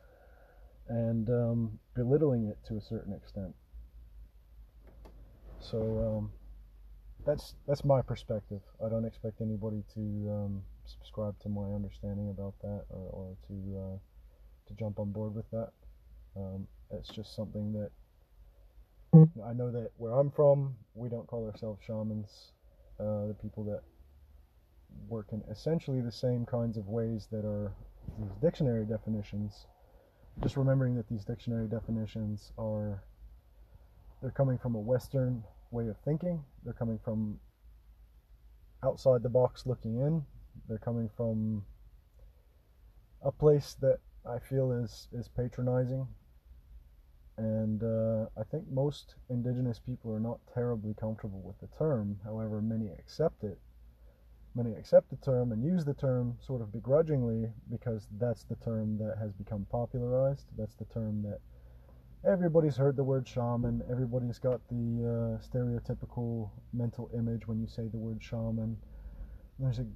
and 0.90 1.28
um, 1.30 1.78
belittling 1.94 2.46
it 2.46 2.58
to 2.66 2.76
a 2.76 2.80
certain 2.80 3.14
extent. 3.14 3.54
So 5.60 5.78
um, 5.78 6.32
that's 7.24 7.54
that's 7.68 7.84
my 7.84 8.02
perspective. 8.02 8.60
I 8.84 8.88
don't 8.88 9.04
expect 9.04 9.40
anybody 9.40 9.84
to 9.94 10.00
um, 10.30 10.62
subscribe 10.84 11.38
to 11.42 11.48
my 11.48 11.72
understanding 11.74 12.30
about 12.30 12.54
that 12.62 12.84
or, 12.90 13.08
or 13.12 13.36
to 13.46 13.78
uh, 13.78 13.98
to 14.66 14.74
jump 14.74 14.98
on 14.98 15.12
board 15.12 15.34
with 15.34 15.48
that. 15.52 15.70
Um, 16.36 16.66
it's 16.90 17.08
just 17.08 17.36
something 17.36 17.72
that 17.72 17.90
I 19.46 19.52
know 19.52 19.70
that 19.70 19.90
where 19.96 20.12
I'm 20.12 20.30
from, 20.30 20.74
we 20.94 21.08
don't 21.08 21.26
call 21.26 21.46
ourselves 21.46 21.80
shamans. 21.86 22.52
Uh, 22.98 23.26
the 23.28 23.36
people 23.40 23.64
that 23.64 23.80
work 25.08 25.28
in 25.32 25.42
essentially 25.50 26.00
the 26.00 26.12
same 26.12 26.44
kinds 26.44 26.76
of 26.76 26.88
ways 26.88 27.28
that 27.30 27.44
are 27.44 27.72
these 28.18 28.32
dictionary 28.42 28.84
definitions. 28.84 29.66
Just 30.42 30.56
remembering 30.56 30.94
that 30.96 31.08
these 31.08 31.24
dictionary 31.24 31.68
definitions 31.68 32.52
are 32.58 33.02
they're 34.22 34.30
coming 34.30 34.58
from 34.58 34.74
a 34.74 34.80
Western 34.80 35.44
way 35.70 35.88
of 35.88 35.96
thinking. 36.04 36.42
They're 36.64 36.72
coming 36.72 36.98
from 37.04 37.38
outside 38.82 39.22
the 39.22 39.28
box 39.28 39.66
looking 39.66 40.00
in. 40.00 40.24
They're 40.68 40.78
coming 40.78 41.10
from 41.16 41.64
a 43.22 43.30
place 43.30 43.76
that 43.80 43.98
I 44.26 44.38
feel 44.38 44.72
is 44.72 45.08
is 45.12 45.28
patronizing 45.28 46.06
and 47.40 47.82
uh, 47.82 48.26
I 48.38 48.44
think 48.50 48.64
most 48.70 49.14
indigenous 49.30 49.78
people 49.78 50.12
are 50.12 50.20
not 50.20 50.40
terribly 50.52 50.92
comfortable 50.92 51.40
with 51.40 51.58
the 51.60 51.74
term. 51.78 52.20
However, 52.22 52.60
many 52.60 52.90
accept 52.90 53.44
it. 53.44 53.58
Many 54.54 54.72
accept 54.72 55.10
the 55.10 55.16
term 55.16 55.52
and 55.52 55.62
use 55.62 55.84
the 55.84 55.94
term 55.94 56.36
sort 56.40 56.60
of 56.60 56.72
begrudgingly 56.72 57.52
because 57.70 58.08
that's 58.18 58.44
the 58.44 58.56
term 58.56 58.98
that 58.98 59.16
has 59.18 59.32
become 59.32 59.66
popularized. 59.70 60.46
That's 60.58 60.74
the 60.74 60.86
term 60.86 61.22
that 61.22 61.38
everybody's 62.28 62.76
heard 62.76 62.96
the 62.96 63.04
word 63.04 63.28
shaman. 63.28 63.82
Everybody's 63.90 64.38
got 64.38 64.60
the 64.68 65.38
uh, 65.38 65.42
stereotypical 65.42 66.50
mental 66.72 67.10
image 67.16 67.46
when 67.46 67.60
you 67.60 67.68
say 67.68 67.86
the 67.86 67.98
word 67.98 68.22
shaman. 68.22 68.76
There's 69.58 69.78
a 69.78 69.86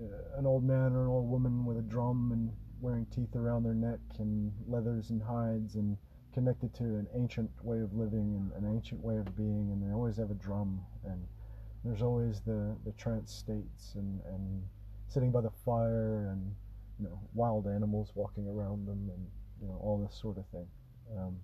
uh, 0.00 0.38
an 0.38 0.46
old 0.46 0.64
man 0.64 0.94
or 0.94 1.02
an 1.02 1.08
old 1.08 1.28
woman 1.28 1.64
with 1.64 1.78
a 1.78 1.82
drum 1.82 2.30
and 2.32 2.52
wearing 2.80 3.06
teeth 3.06 3.34
around 3.34 3.64
their 3.64 3.74
neck 3.74 3.98
and 4.18 4.52
leathers 4.66 5.10
and 5.10 5.20
hides 5.22 5.74
and 5.74 5.96
connected 6.32 6.72
to 6.74 6.84
an 6.84 7.08
ancient 7.14 7.50
way 7.62 7.80
of 7.80 7.92
living 7.94 8.36
and 8.36 8.64
an 8.64 8.72
ancient 8.72 9.00
way 9.02 9.16
of 9.16 9.36
being, 9.36 9.70
and 9.72 9.82
they 9.82 9.92
always 9.92 10.16
have 10.16 10.30
a 10.30 10.34
drum, 10.34 10.80
and 11.04 11.26
there's 11.84 12.02
always 12.02 12.40
the, 12.40 12.76
the 12.84 12.92
trance 12.92 13.32
states 13.32 13.92
and, 13.94 14.20
and 14.26 14.62
sitting 15.08 15.30
by 15.30 15.40
the 15.40 15.52
fire 15.64 16.28
and 16.32 16.54
you 16.98 17.06
know 17.06 17.20
wild 17.34 17.66
animals 17.66 18.10
walking 18.14 18.46
around 18.48 18.86
them 18.86 19.10
and 19.14 19.26
you 19.60 19.68
know 19.68 19.78
all 19.80 19.98
this 19.98 20.18
sort 20.20 20.38
of 20.38 20.46
thing, 20.48 20.66
um, 21.16 21.36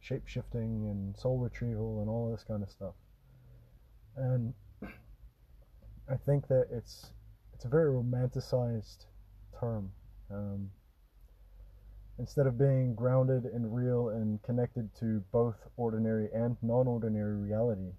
shape 0.00 0.26
shifting 0.26 0.86
and 0.88 1.16
soul 1.16 1.38
retrieval 1.38 2.00
and 2.00 2.08
all 2.08 2.30
this 2.30 2.44
kind 2.44 2.62
of 2.62 2.70
stuff, 2.70 2.94
and 4.16 4.54
I 4.82 6.16
think 6.26 6.48
that 6.48 6.68
it's 6.72 7.12
it's 7.54 7.64
a 7.64 7.68
very 7.68 7.92
romanticized 7.92 9.06
term. 9.58 9.90
Um, 10.30 10.70
instead 12.18 12.46
of 12.46 12.58
being 12.58 12.94
grounded 12.94 13.44
and 13.44 13.74
real 13.74 14.08
and 14.08 14.42
connected 14.42 14.90
to 14.96 15.22
both 15.32 15.54
ordinary 15.76 16.28
and 16.34 16.56
non-ordinary 16.62 17.36
reality 17.36 17.92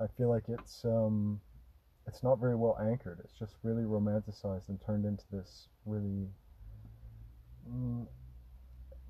i 0.00 0.06
feel 0.16 0.28
like 0.28 0.44
it's 0.48 0.84
um 0.84 1.40
it's 2.06 2.22
not 2.22 2.38
very 2.38 2.54
well 2.54 2.76
anchored 2.82 3.20
it's 3.24 3.32
just 3.38 3.54
really 3.62 3.82
romanticized 3.82 4.68
and 4.68 4.78
turned 4.84 5.04
into 5.04 5.24
this 5.30 5.68
really 5.86 6.28
mm, 7.68 8.06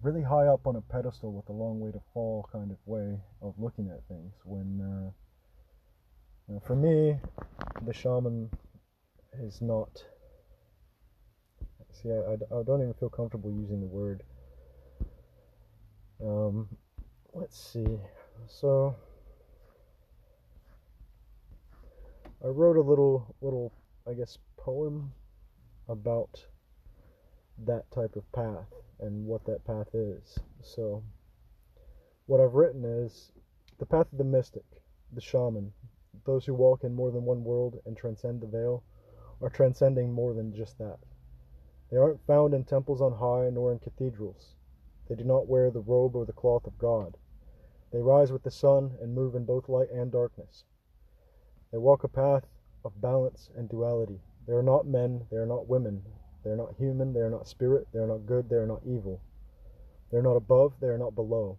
really 0.03 0.23
high 0.23 0.47
up 0.47 0.67
on 0.67 0.77
a 0.77 0.81
pedestal 0.81 1.33
with 1.33 1.49
a 1.49 1.53
long 1.53 1.81
way 1.81 1.91
to 1.91 2.01
fall 2.13 2.49
kind 2.53 2.71
of 2.71 2.77
way 2.87 3.19
of 3.43 3.55
looking 3.59 3.89
at 3.89 4.07
things 4.09 4.35
when 4.45 4.81
uh, 4.81 5.11
you 6.49 6.55
know, 6.55 6.63
for 6.67 6.77
me 6.77 7.17
the 7.87 7.93
shaman 7.93 8.51
is 9.41 9.61
not 9.61 10.05
See, 12.03 12.11
I, 12.11 12.17
I, 12.17 12.61
I, 12.61 12.63
don't 12.65 12.83
even 12.83 12.95
feel 12.95 13.09
comfortable 13.09 13.51
using 13.53 13.81
the 13.81 13.87
word. 13.87 14.25
Um, 16.23 16.69
let's 17.33 17.57
see. 17.73 17.99
So, 18.49 18.97
I 22.45 22.49
wrote 22.49 22.77
a 22.77 22.83
little, 22.83 23.35
little, 23.41 23.73
I 24.07 24.13
guess, 24.13 24.37
poem 24.59 25.15
about 25.89 26.45
that 27.65 27.91
type 27.91 28.17
of 28.17 28.31
path 28.33 28.69
and 29.01 29.25
what 29.25 29.47
that 29.47 29.65
path 29.65 29.95
is. 29.95 30.39
So, 30.61 31.03
what 32.27 32.43
I've 32.43 32.53
written 32.53 32.85
is 32.85 33.33
the 33.79 33.87
path 33.87 34.13
of 34.13 34.19
the 34.19 34.25
mystic, 34.25 34.67
the 35.11 35.23
shaman, 35.23 35.73
those 36.27 36.45
who 36.45 36.53
walk 36.53 36.85
in 36.85 36.95
more 36.95 37.11
than 37.11 37.25
one 37.25 37.45
world 37.45 37.81
and 37.87 37.97
transcend 37.97 38.43
the 38.43 38.47
veil, 38.47 38.83
are 39.41 39.49
transcending 39.49 40.13
more 40.13 40.35
than 40.35 40.53
just 40.53 40.77
that. 40.77 40.99
They 41.91 41.97
aren't 41.97 42.27
found 42.27 42.53
in 42.53 42.65
temples 42.65 43.01
on 43.01 43.13
high, 43.13 43.49
nor 43.49 43.73
in 43.73 43.79
cathedrals. 43.79 44.55
They 45.09 45.15
do 45.15 45.25
not 45.25 45.49
wear 45.49 45.71
the 45.71 45.81
robe 45.81 46.15
or 46.15 46.27
the 46.27 46.35
cloth 46.35 46.67
of 46.67 46.77
God. 46.77 47.17
They 47.91 48.03
rise 48.03 48.31
with 48.31 48.43
the 48.43 48.51
sun 48.51 48.99
and 49.01 49.15
move 49.15 49.35
in 49.35 49.47
both 49.47 49.71
light 49.71 49.91
and 49.91 50.13
darkness. 50.13 50.65
They 51.75 51.79
walk 51.79 52.05
a 52.05 52.09
path 52.09 52.47
of 52.85 53.01
balance 53.01 53.51
and 53.57 53.69
duality. 53.69 54.21
They 54.47 54.53
are 54.53 54.63
not 54.63 54.87
men, 54.87 55.27
they 55.29 55.39
are 55.39 55.45
not 55.45 55.67
women. 55.67 56.05
They 56.45 56.51
are 56.51 56.57
not 56.57 56.77
human, 56.77 57.13
they 57.13 57.19
are 57.19 57.29
not 57.31 57.49
spirit, 57.49 57.89
they 57.93 57.99
are 57.99 58.07
not 58.07 58.27
good, 58.27 58.49
they 58.49 58.55
are 58.55 58.65
not 58.65 58.83
evil. 58.87 59.21
They 60.09 60.19
are 60.19 60.23
not 60.23 60.37
above, 60.37 60.79
they 60.79 60.87
are 60.87 60.99
not 60.99 61.17
below. 61.17 61.59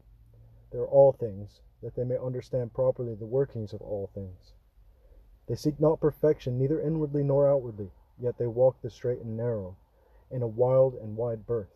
They 0.71 0.78
are 0.78 0.88
all 0.88 1.12
things, 1.12 1.60
that 1.84 1.95
they 1.95 2.06
may 2.06 2.17
understand 2.17 2.71
properly 2.73 3.13
the 3.13 3.25
workings 3.25 3.73
of 3.73 3.82
all 3.82 4.10
things. 4.13 4.54
They 5.49 5.56
seek 5.56 5.82
not 5.82 5.99
perfection, 5.99 6.58
neither 6.58 6.80
inwardly 6.80 7.23
nor 7.23 7.49
outwardly, 7.49 7.91
yet 8.17 8.38
they 8.38 8.47
walk 8.47 8.82
the 8.82 8.89
straight 8.89 9.19
and 9.19 9.36
narrow 9.36 9.75
in 10.32 10.41
a 10.41 10.47
wild 10.47 10.93
and 10.93 11.17
wide 11.17 11.45
berth. 11.45 11.75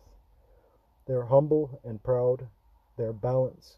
They 1.04 1.12
are 1.12 1.26
humble 1.26 1.78
and 1.84 2.02
proud, 2.02 2.48
they 2.96 3.04
are 3.04 3.12
balanced, 3.12 3.76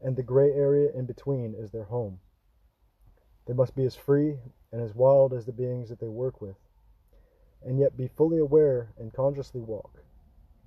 and 0.00 0.14
the 0.14 0.22
gray 0.22 0.52
area 0.52 0.88
in 0.92 1.06
between 1.06 1.52
is 1.52 1.72
their 1.72 1.90
home. 1.90 2.20
They 3.48 3.54
must 3.54 3.74
be 3.74 3.86
as 3.86 3.96
free 3.96 4.38
and 4.70 4.82
as 4.82 4.94
wild 4.94 5.32
as 5.32 5.46
the 5.46 5.54
beings 5.54 5.88
that 5.88 6.00
they 6.00 6.08
work 6.08 6.42
with, 6.42 6.58
and 7.62 7.78
yet 7.78 7.96
be 7.96 8.06
fully 8.06 8.36
aware 8.36 8.92
and 8.98 9.10
consciously 9.10 9.62
walk, 9.62 10.04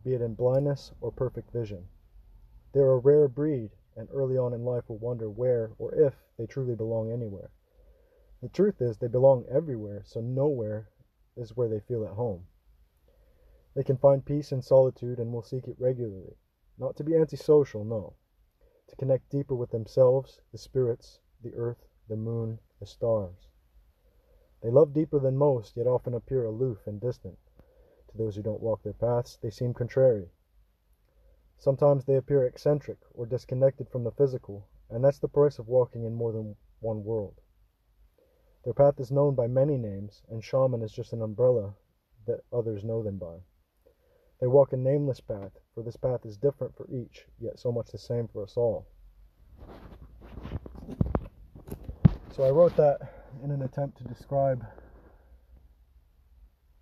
be 0.04 0.16
it 0.16 0.22
in 0.22 0.34
blindness 0.34 0.92
or 1.00 1.12
perfect 1.12 1.52
vision. 1.52 1.88
They 2.72 2.80
are 2.80 2.94
a 2.94 2.98
rare 2.98 3.28
breed, 3.28 3.70
and 3.96 4.10
early 4.12 4.36
on 4.36 4.52
in 4.52 4.66
life 4.66 4.90
will 4.90 4.98
wonder 4.98 5.30
where 5.30 5.74
or 5.78 5.94
if 5.94 6.16
they 6.38 6.48
truly 6.48 6.74
belong 6.74 7.12
anywhere. 7.12 7.52
The 8.42 8.50
truth 8.50 8.82
is, 8.82 8.98
they 8.98 9.08
belong 9.08 9.46
everywhere, 9.46 10.02
so 10.04 10.20
nowhere 10.20 10.90
is 11.36 11.56
where 11.56 11.70
they 11.70 11.82
feel 11.82 12.04
at 12.04 12.14
home. 12.16 12.48
They 13.76 13.84
can 13.84 13.98
find 13.98 14.26
peace 14.26 14.52
in 14.52 14.64
solitude 14.64 15.20
and 15.20 15.32
will 15.32 15.44
seek 15.44 15.68
it 15.68 15.80
regularly. 15.80 16.36
Not 16.80 16.96
to 16.96 17.04
be 17.04 17.16
antisocial, 17.16 17.84
no. 17.84 18.16
To 18.88 18.96
connect 18.96 19.30
deeper 19.30 19.54
with 19.54 19.70
themselves, 19.70 20.42
the 20.52 20.58
spirits, 20.58 21.20
the 21.44 21.54
earth, 21.54 21.86
the 22.12 22.18
moon, 22.18 22.60
the 22.82 22.86
stars. 22.86 23.48
They 24.62 24.70
love 24.70 24.92
deeper 24.92 25.18
than 25.18 25.38
most, 25.38 25.78
yet 25.78 25.88
often 25.88 26.14
appear 26.14 26.44
aloof 26.44 26.86
and 26.86 27.00
distant. 27.00 27.40
To 28.10 28.18
those 28.18 28.36
who 28.36 28.42
don't 28.42 28.62
walk 28.62 28.84
their 28.84 28.92
paths, 28.92 29.38
they 29.38 29.50
seem 29.50 29.74
contrary. 29.74 30.30
Sometimes 31.58 32.04
they 32.04 32.18
appear 32.18 32.46
eccentric 32.46 32.98
or 33.14 33.26
disconnected 33.26 33.88
from 33.88 34.04
the 34.04 34.12
physical, 34.12 34.68
and 34.90 35.02
that's 35.02 35.20
the 35.20 35.30
price 35.30 35.58
of 35.58 35.70
walking 35.70 36.04
in 36.04 36.14
more 36.14 36.34
than 36.34 36.58
one 36.82 37.06
world. 37.06 37.40
Their 38.66 38.74
path 38.74 39.00
is 39.00 39.10
known 39.10 39.34
by 39.34 39.48
many 39.48 39.78
names, 39.78 40.22
and 40.28 40.44
shaman 40.44 40.82
is 40.82 40.92
just 40.92 41.14
an 41.14 41.22
umbrella 41.22 41.76
that 42.26 42.44
others 42.52 42.84
know 42.84 43.02
them 43.02 43.20
by. 43.20 43.38
They 44.42 44.48
walk 44.48 44.74
a 44.74 44.78
nameless 44.78 45.22
path, 45.22 45.58
for 45.74 45.82
this 45.82 45.96
path 45.96 46.26
is 46.26 46.36
different 46.36 46.76
for 46.76 46.90
each, 46.92 47.26
yet 47.40 47.58
so 47.58 47.72
much 47.72 47.90
the 47.90 47.98
same 47.98 48.28
for 48.28 48.44
us 48.44 48.58
all. 48.58 48.86
So 52.34 52.44
I 52.44 52.50
wrote 52.50 52.78
that 52.78 53.00
in 53.44 53.52
an 53.52 53.62
attempt 53.62 53.98
to 53.98 54.06
describe 54.06 54.66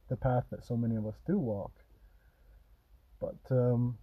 the 0.08 0.16
path 0.16 0.44
that 0.52 0.64
so 0.64 0.78
many 0.78 0.96
of 0.96 1.08
us 1.08 1.16
do 1.26 1.40
walk. 1.40 1.72
But 3.20 3.40
um, 3.50 3.98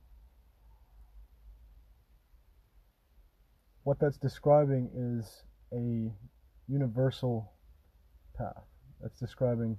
what 3.85 4.01
that's 4.01 4.19
describing 4.19 4.91
is 4.93 5.45
a 5.73 6.13
universal 6.67 7.53
path. 8.37 8.65
That's 9.01 9.19
describing 9.21 9.79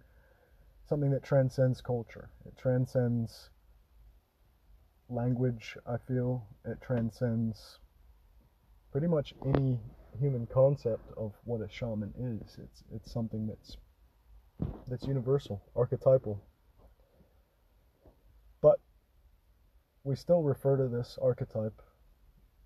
something 0.88 1.12
that 1.12 1.24
transcends 1.24 1.82
culture. 1.82 2.30
It 2.46 2.58
transcends 2.58 3.50
language, 5.10 5.76
I 5.86 5.98
feel. 5.98 6.48
It 6.64 6.80
transcends 6.82 7.80
pretty 8.94 9.08
much 9.08 9.34
any 9.46 9.82
human 10.18 10.48
concept 10.48 11.12
of 11.16 11.34
what 11.46 11.62
a 11.62 11.70
shaman 11.70 12.14
is. 12.18 12.58
It's 12.62 12.84
it's 12.94 13.12
something 13.12 13.48
that's 13.48 13.78
that's 14.88 15.06
universal, 15.06 15.62
archetypal. 15.76 16.42
But 18.62 18.80
we 20.04 20.16
still 20.16 20.42
refer 20.42 20.78
to 20.78 20.88
this 20.88 21.18
archetype, 21.22 21.82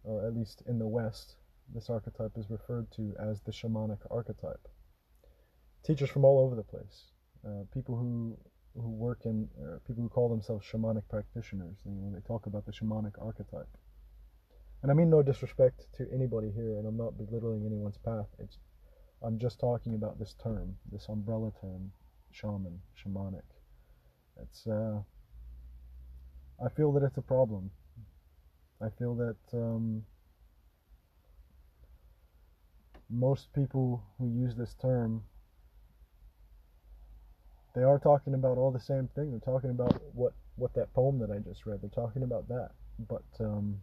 or 0.04 0.26
at 0.26 0.36
least 0.36 0.64
in 0.68 0.80
the 0.80 0.88
West, 0.88 1.36
this 1.74 1.90
archetype 1.90 2.38
is 2.38 2.50
referred 2.50 2.92
to 2.92 3.14
as 3.20 3.42
the 3.42 3.52
shamanic 3.52 4.00
archetype. 4.10 4.68
Teachers 5.84 6.10
from 6.10 6.26
all 6.26 6.40
over 6.40 6.56
the 6.56 6.64
place, 6.64 7.12
uh, 7.46 7.64
people 7.74 7.96
who 7.96 8.38
who 8.76 8.90
work 8.90 9.26
in, 9.26 9.50
people 9.86 10.04
who 10.04 10.10
call 10.10 10.30
themselves 10.30 10.66
shamanic 10.66 11.04
practitioners, 11.10 11.76
know, 11.86 12.12
they 12.14 12.22
talk 12.22 12.46
about 12.46 12.66
the 12.66 12.72
shamanic 12.72 13.22
archetype. 13.22 13.68
And 14.82 14.92
I 14.92 14.96
mean 14.96 15.10
no 15.10 15.22
disrespect 15.22 15.86
to 15.98 16.08
anybody 16.14 16.52
here, 16.52 16.78
and 16.78 16.88
I'm 16.88 16.98
not 16.98 17.18
belittling 17.18 17.66
anyone's 17.66 17.98
path. 17.98 18.28
It's 18.40 18.58
I'm 19.24 19.38
just 19.38 19.60
talking 19.60 19.94
about 19.94 20.18
this 20.18 20.36
term, 20.42 20.76
this 20.92 21.08
umbrella 21.08 21.52
term, 21.62 21.92
shaman, 22.32 22.82
shamanic. 22.98 23.44
It's 24.42 24.66
uh, 24.66 25.02
I 26.64 26.70
feel 26.70 26.92
that 26.94 27.04
it's 27.04 27.18
a 27.18 27.22
problem. 27.22 27.70
I 28.82 28.90
feel 28.98 29.14
that 29.16 29.38
um, 29.54 30.04
most 33.10 33.54
people 33.54 34.04
who 34.18 34.28
use 34.28 34.56
this 34.56 34.74
term 34.82 35.24
they 37.74 37.84
are 37.84 38.00
talking 38.00 38.34
about 38.34 38.58
all 38.58 38.72
the 38.72 38.80
same 38.80 39.08
thing. 39.16 39.32
They're 39.32 39.54
talking 39.54 39.70
about 39.70 40.02
what 40.14 40.34
what 40.56 40.74
that 40.74 40.94
poem 40.94 41.20
that 41.20 41.32
I 41.32 41.38
just 41.38 41.66
read. 41.66 41.82
They're 41.82 41.90
talking 41.90 42.24
about 42.24 42.48
that, 42.50 42.72
but 43.08 43.24
um, 43.40 43.78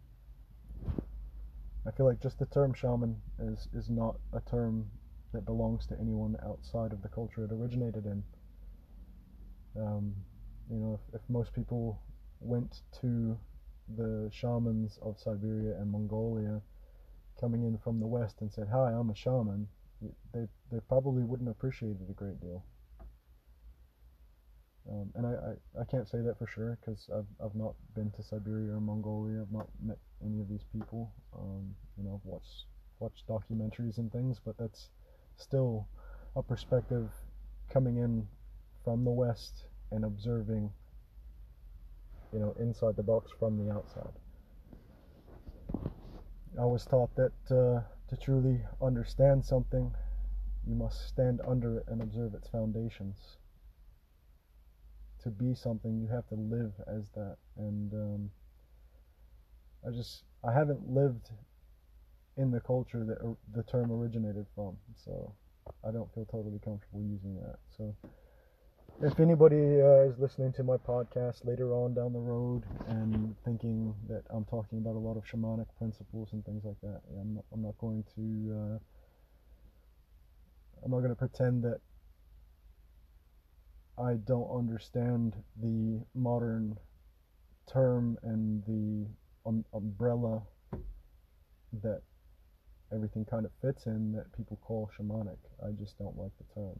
I 1.85 1.91
feel 1.91 2.05
like 2.05 2.21
just 2.21 2.39
the 2.39 2.45
term 2.45 2.73
shaman 2.73 3.21
is 3.39 3.67
is 3.73 3.89
not 3.89 4.15
a 4.33 4.41
term 4.41 4.89
that 5.33 5.45
belongs 5.45 5.85
to 5.87 5.99
anyone 5.99 6.37
outside 6.43 6.91
of 6.91 7.01
the 7.01 7.09
culture 7.09 7.45
it 7.45 7.51
originated 7.51 8.05
in. 8.05 8.23
Um, 9.75 10.15
you 10.69 10.77
know, 10.77 10.99
if, 10.99 11.15
if 11.15 11.29
most 11.29 11.53
people 11.53 11.99
went 12.39 12.81
to 13.01 13.37
the 13.97 14.29
shamans 14.31 14.99
of 15.01 15.19
Siberia 15.19 15.79
and 15.79 15.91
Mongolia 15.91 16.61
coming 17.39 17.63
in 17.63 17.77
from 17.77 17.99
the 17.99 18.07
west 18.07 18.41
and 18.41 18.51
said, 18.51 18.67
"Hi, 18.67 18.91
I'm 18.91 19.09
a 19.09 19.15
shaman," 19.15 19.67
they 20.33 20.47
they 20.71 20.79
probably 20.87 21.23
wouldn't 21.23 21.49
appreciate 21.49 21.97
it 22.01 22.09
a 22.09 22.13
great 22.13 22.39
deal. 22.39 22.63
Um, 24.91 25.11
and 25.15 25.27
I, 25.27 25.29
I, 25.29 25.81
I, 25.81 25.85
can't 25.85 26.07
say 26.07 26.19
that 26.21 26.39
for 26.39 26.47
sure 26.47 26.79
because 26.79 27.09
I've, 27.15 27.27
I've 27.45 27.53
not 27.53 27.75
been 27.93 28.09
to 28.11 28.23
Siberia 28.23 28.73
or 28.73 28.79
Mongolia. 28.79 29.41
I've 29.41 29.51
not 29.51 29.67
met 29.83 29.97
any 30.25 30.41
of 30.41 30.49
these 30.49 30.65
people. 30.73 31.11
Um, 31.37 31.75
you 31.95 32.03
know, 32.03 32.15
I've 32.15 32.25
watched, 32.25 32.65
watched 32.99 33.27
documentaries 33.27 33.99
and 33.99 34.11
things, 34.11 34.39
but 34.43 34.57
that's 34.57 34.89
still 35.37 35.87
a 36.35 36.41
perspective 36.41 37.11
coming 37.71 37.97
in 37.97 38.27
from 38.83 39.03
the 39.03 39.11
West 39.11 39.65
and 39.91 40.05
observing, 40.05 40.71
you 42.33 42.39
know, 42.39 42.55
inside 42.59 42.95
the 42.95 43.03
box 43.03 43.31
from 43.37 43.63
the 43.63 43.71
outside. 43.71 44.13
I 46.59 46.65
was 46.65 46.83
taught 46.85 47.15
that 47.15 47.31
uh, 47.51 47.81
to 48.09 48.17
truly 48.19 48.61
understand 48.81 49.45
something, 49.45 49.93
you 50.67 50.73
must 50.73 51.07
stand 51.07 51.41
under 51.47 51.77
it 51.77 51.85
and 51.89 52.01
observe 52.01 52.33
its 52.33 52.47
foundations 52.47 53.37
to 55.23 55.29
be 55.29 55.53
something, 55.53 55.99
you 55.99 56.07
have 56.07 56.27
to 56.27 56.35
live 56.35 56.71
as 56.87 57.09
that. 57.15 57.37
And 57.57 57.93
um, 57.93 58.31
I 59.85 59.91
just 59.91 60.23
I 60.47 60.53
haven't 60.53 60.89
lived 60.89 61.29
in 62.37 62.51
the 62.51 62.59
culture 62.59 63.03
that 63.05 63.35
the 63.53 63.63
term 63.63 63.91
originated 63.91 64.45
from, 64.55 64.77
so 64.95 65.33
I 65.87 65.91
don't 65.91 66.13
feel 66.13 66.25
totally 66.25 66.59
comfortable 66.63 67.01
using 67.01 67.35
that. 67.35 67.57
So 67.77 67.95
if 69.01 69.19
anybody 69.19 69.81
uh, 69.81 70.09
is 70.09 70.19
listening 70.19 70.51
to 70.53 70.63
my 70.63 70.75
podcast 70.77 71.45
later 71.45 71.73
on 71.73 71.93
down 71.93 72.11
the 72.13 72.19
road 72.19 72.63
and 72.87 73.35
thinking 73.45 73.93
that 74.09 74.23
I'm 74.29 74.45
talking 74.45 74.79
about 74.79 74.95
a 74.95 74.99
lot 74.99 75.15
of 75.15 75.23
shamanic 75.23 75.67
principles 75.77 76.29
and 76.33 76.45
things 76.45 76.63
like 76.65 76.79
that, 76.81 77.01
I'm 77.19 77.35
not, 77.35 77.45
I'm 77.53 77.61
not 77.61 77.77
going 77.77 78.03
to 78.15 78.55
uh, 78.55 78.79
I'm 80.83 80.91
not 80.91 80.99
going 80.99 81.09
to 81.09 81.15
pretend 81.15 81.63
that 81.63 81.79
I 84.01 84.13
don't 84.25 84.49
understand 84.49 85.35
the 85.61 85.99
modern 86.15 86.77
term 87.71 88.17
and 88.23 88.63
the 88.65 89.05
um, 89.45 89.65
umbrella 89.73 90.41
that 91.83 92.01
everything 92.93 93.25
kind 93.25 93.45
of 93.45 93.51
fits 93.61 93.87
in 93.87 94.13
that 94.13 94.31
people 94.35 94.57
call 94.63 94.89
shamanic. 94.97 95.37
I 95.61 95.71
just 95.71 95.97
don't 95.97 96.17
like 96.17 96.31
the 96.37 96.61
term. 96.61 96.79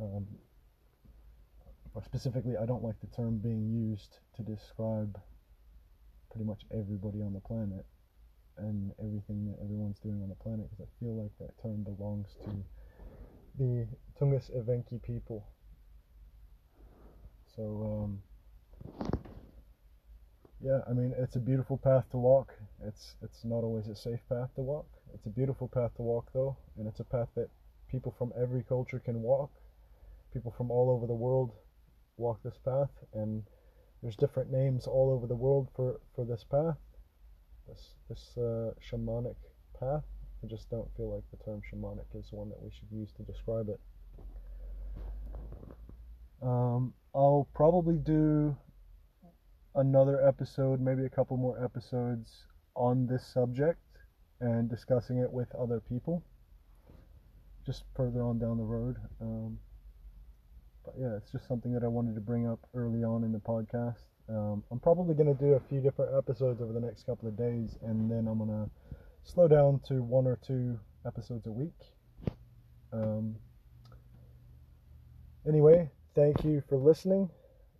Um, 0.00 0.26
or 1.94 2.02
specifically, 2.02 2.56
I 2.56 2.66
don't 2.66 2.82
like 2.82 3.00
the 3.00 3.14
term 3.16 3.38
being 3.38 3.70
used 3.70 4.18
to 4.36 4.42
describe 4.42 5.18
pretty 6.30 6.44
much 6.44 6.62
everybody 6.72 7.22
on 7.22 7.32
the 7.34 7.40
planet 7.40 7.84
and 8.58 8.90
everything 8.98 9.46
that 9.46 9.62
everyone's 9.62 9.98
doing 10.00 10.22
on 10.22 10.28
the 10.28 10.34
planet 10.34 10.68
because 10.70 10.86
I 10.86 11.04
feel 11.04 11.14
like 11.22 11.30
that 11.38 11.60
term 11.62 11.84
belongs 11.84 12.28
to 12.44 12.50
the 13.58 13.86
Tungus 14.18 14.50
Evenki 14.50 15.02
people. 15.02 15.44
So, 17.56 17.62
um, 18.04 18.22
yeah, 20.60 20.80
I 20.88 20.92
mean, 20.92 21.12
it's 21.18 21.36
a 21.36 21.40
beautiful 21.40 21.76
path 21.76 22.04
to 22.12 22.16
walk. 22.16 22.54
It's 22.86 23.16
it's 23.22 23.44
not 23.44 23.64
always 23.64 23.88
a 23.88 23.96
safe 23.96 24.20
path 24.28 24.54
to 24.54 24.62
walk. 24.62 24.86
It's 25.14 25.26
a 25.26 25.30
beautiful 25.30 25.68
path 25.68 25.94
to 25.96 26.02
walk, 26.02 26.30
though, 26.32 26.56
and 26.78 26.86
it's 26.86 27.00
a 27.00 27.04
path 27.04 27.28
that 27.34 27.48
people 27.90 28.14
from 28.16 28.32
every 28.40 28.62
culture 28.62 28.98
can 28.98 29.20
walk. 29.22 29.50
People 30.32 30.54
from 30.56 30.70
all 30.70 30.90
over 30.90 31.06
the 31.06 31.14
world 31.14 31.50
walk 32.16 32.42
this 32.42 32.58
path, 32.64 32.90
and 33.12 33.42
there's 34.02 34.16
different 34.16 34.50
names 34.50 34.86
all 34.86 35.10
over 35.10 35.26
the 35.26 35.36
world 35.36 35.68
for 35.76 36.00
for 36.14 36.24
this 36.24 36.44
path, 36.44 36.78
this 37.68 37.94
this 38.08 38.36
uh, 38.38 38.72
shamanic 38.80 39.36
path. 39.78 40.04
I 40.42 40.48
just 40.48 40.68
don't 40.70 40.88
feel 40.96 41.14
like 41.14 41.24
the 41.30 41.44
term 41.44 41.62
shamanic 41.72 42.18
is 42.18 42.26
one 42.32 42.48
that 42.48 42.60
we 42.60 42.70
should 42.70 42.90
use 42.90 43.10
to 43.16 43.22
describe 43.22 43.68
it. 43.68 43.80
Um, 46.42 46.92
I'll 47.14 47.48
probably 47.54 47.96
do 47.96 48.56
another 49.74 50.26
episode, 50.26 50.80
maybe 50.80 51.04
a 51.04 51.10
couple 51.10 51.36
more 51.36 51.62
episodes 51.62 52.46
on 52.74 53.06
this 53.06 53.24
subject 53.24 53.78
and 54.40 54.68
discussing 54.68 55.18
it 55.18 55.30
with 55.30 55.54
other 55.54 55.80
people 55.80 56.22
just 57.64 57.84
further 57.96 58.22
on 58.22 58.38
down 58.38 58.56
the 58.56 58.64
road. 58.64 58.96
Um, 59.20 59.58
but 60.84 60.94
yeah, 60.98 61.16
it's 61.16 61.30
just 61.30 61.46
something 61.46 61.72
that 61.74 61.84
I 61.84 61.88
wanted 61.88 62.14
to 62.16 62.20
bring 62.20 62.48
up 62.48 62.58
early 62.74 63.04
on 63.04 63.22
in 63.22 63.32
the 63.32 63.38
podcast. 63.38 64.02
Um, 64.28 64.64
I'm 64.70 64.80
probably 64.80 65.14
going 65.14 65.34
to 65.34 65.40
do 65.40 65.52
a 65.54 65.60
few 65.68 65.80
different 65.80 66.12
episodes 66.16 66.60
over 66.60 66.72
the 66.72 66.80
next 66.80 67.06
couple 67.06 67.28
of 67.28 67.36
days, 67.36 67.76
and 67.82 68.10
then 68.10 68.26
I'm 68.28 68.38
going 68.38 68.50
to 68.50 68.70
slow 69.24 69.48
down 69.48 69.80
to 69.88 70.02
one 70.02 70.26
or 70.26 70.38
two 70.46 70.78
episodes 71.06 71.46
a 71.46 71.52
week. 71.52 71.78
Um, 72.92 73.36
anyway, 75.46 75.90
thank 76.14 76.44
you 76.44 76.62
for 76.68 76.76
listening. 76.76 77.30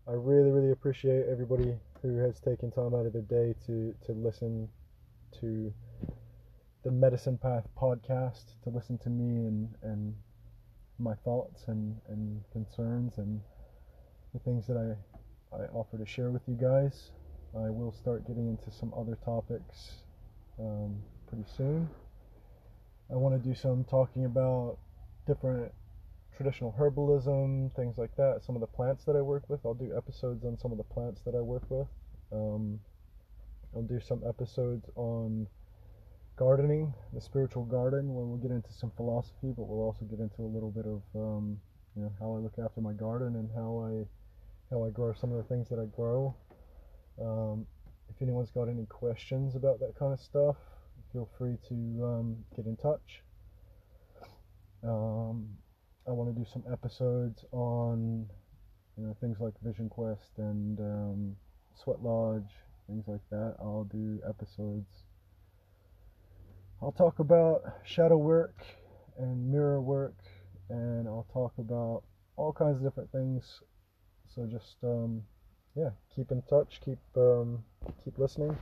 I 0.09 0.12
really, 0.12 0.50
really 0.50 0.72
appreciate 0.72 1.26
everybody 1.31 1.74
who 2.00 2.16
has 2.16 2.40
taken 2.40 2.70
time 2.70 2.94
out 2.94 3.07
of 3.07 3.12
their 3.12 3.22
day 3.22 3.55
to, 3.66 3.94
to 4.07 4.12
listen 4.12 4.68
to 5.40 5.72
the 6.85 6.90
Medicine 6.90 7.38
Path 7.38 7.68
podcast, 7.81 8.61
to 8.64 8.70
listen 8.70 8.98
to 8.98 9.11
me 9.11 9.46
and, 9.46 9.68
and 9.83 10.14
my 10.98 11.14
thoughts 11.24 11.64
and, 11.68 11.96
and 12.09 12.42
concerns 12.52 13.18
and 13.18 13.40
the 14.33 14.40
things 14.40 14.66
that 14.66 14.76
I, 14.76 15.57
I 15.57 15.66
offer 15.66 15.98
to 15.98 16.07
share 16.07 16.31
with 16.31 16.42
you 16.48 16.55
guys. 16.55 17.11
I 17.55 17.68
will 17.70 17.92
start 17.92 18.26
getting 18.26 18.48
into 18.48 18.70
some 18.70 18.92
other 18.96 19.18
topics 19.24 20.02
um, 20.59 20.96
pretty 21.33 21.49
soon. 21.57 21.88
I 23.11 23.16
want 23.16 23.42
to 23.42 23.49
do 23.49 23.55
some 23.55 23.85
talking 23.85 24.27
about 24.27 24.77
different 25.27 25.73
traditional 26.37 26.75
herbalism, 26.79 27.75
things 27.75 27.97
like 27.97 28.14
that. 28.16 28.42
Some 28.45 28.55
of 28.55 28.61
the 28.61 28.66
plants 28.66 29.05
that 29.07 29.16
I 29.16 29.23
work 29.23 29.49
with, 29.49 29.61
I'll 29.64 29.73
do 29.73 29.97
episodes 29.97 30.45
on 30.45 30.59
some 30.59 30.73
of 30.73 30.79
the 30.79 30.85
plants 30.85 31.23
that 31.25 31.35
I 31.35 31.40
work 31.40 31.62
with. 31.71 31.87
Um, 32.33 32.81
I'll 33.75 33.83
do 33.83 33.99
some 33.99 34.21
episodes 34.29 34.90
on 34.95 35.47
gardening, 36.37 36.92
the 37.14 37.21
spiritual 37.21 37.64
garden, 37.64 38.12
where 38.12 38.27
we'll 38.27 38.37
get 38.37 38.51
into 38.51 38.73
some 38.73 38.90
philosophy, 38.95 39.55
but 39.57 39.62
we'll 39.62 39.87
also 39.87 40.05
get 40.05 40.21
into 40.21 40.42
a 40.42 40.51
little 40.53 40.71
bit 40.71 40.85
of 40.85 41.01
um, 41.14 41.59
you 41.97 42.03
know 42.03 42.12
how 42.21 42.35
I 42.35 42.38
look 42.40 42.59
after 42.62 42.83
my 42.83 42.92
garden 42.92 43.37
and 43.37 43.49
how 43.55 43.88
I 43.88 44.05
how 44.71 44.85
I 44.85 44.90
grow 44.90 45.14
some 45.14 45.33
of 45.33 45.38
the 45.38 45.45
things 45.45 45.71
that 45.71 45.79
I 45.79 45.87
grow. 45.97 46.35
Um, 47.18 47.66
if 48.11 48.21
anyone's 48.21 48.51
got 48.51 48.68
any 48.68 48.85
questions 48.85 49.55
about 49.55 49.81
that 49.81 49.95
kind 49.99 50.12
of 50.12 50.21
stuff, 50.21 50.57
feel 51.12 51.29
free 51.37 51.57
to 51.68 51.75
um, 52.05 52.37
get 52.57 52.66
in 52.66 52.77
touch. 52.77 53.22
Um, 54.83 55.48
I 56.09 56.11
want 56.11 56.35
to 56.35 56.40
do 56.40 56.46
some 56.51 56.64
episodes 56.72 57.44
on 57.53 58.27
you 58.96 59.07
know 59.07 59.16
things 59.20 59.38
like 59.38 59.55
Vision 59.62 59.88
Quest 59.88 60.38
and 60.38 60.79
um, 60.81 61.37
Sweat 61.75 62.03
Lodge, 62.03 62.51
things 62.88 63.05
like 63.07 63.20
that. 63.31 63.57
I'll 63.61 63.88
do 63.92 64.20
episodes. 64.29 65.05
I'll 66.81 66.92
talk 66.92 67.18
about 67.18 67.62
shadow 67.85 68.16
work 68.16 68.57
and 69.18 69.53
mirror 69.53 69.81
work, 69.81 70.16
and 70.68 71.07
I'll 71.07 71.27
talk 71.33 71.53
about 71.59 72.03
all 72.37 72.53
kinds 72.53 72.79
of 72.79 72.83
different 72.83 73.12
things. 73.12 73.61
So 74.35 74.46
just 74.51 74.77
um, 74.83 75.22
yeah, 75.77 75.90
keep 76.16 76.31
in 76.31 76.42
touch, 76.42 76.81
keep 76.85 76.98
um, 77.16 77.62
keep 78.03 78.18
listening. 78.18 78.57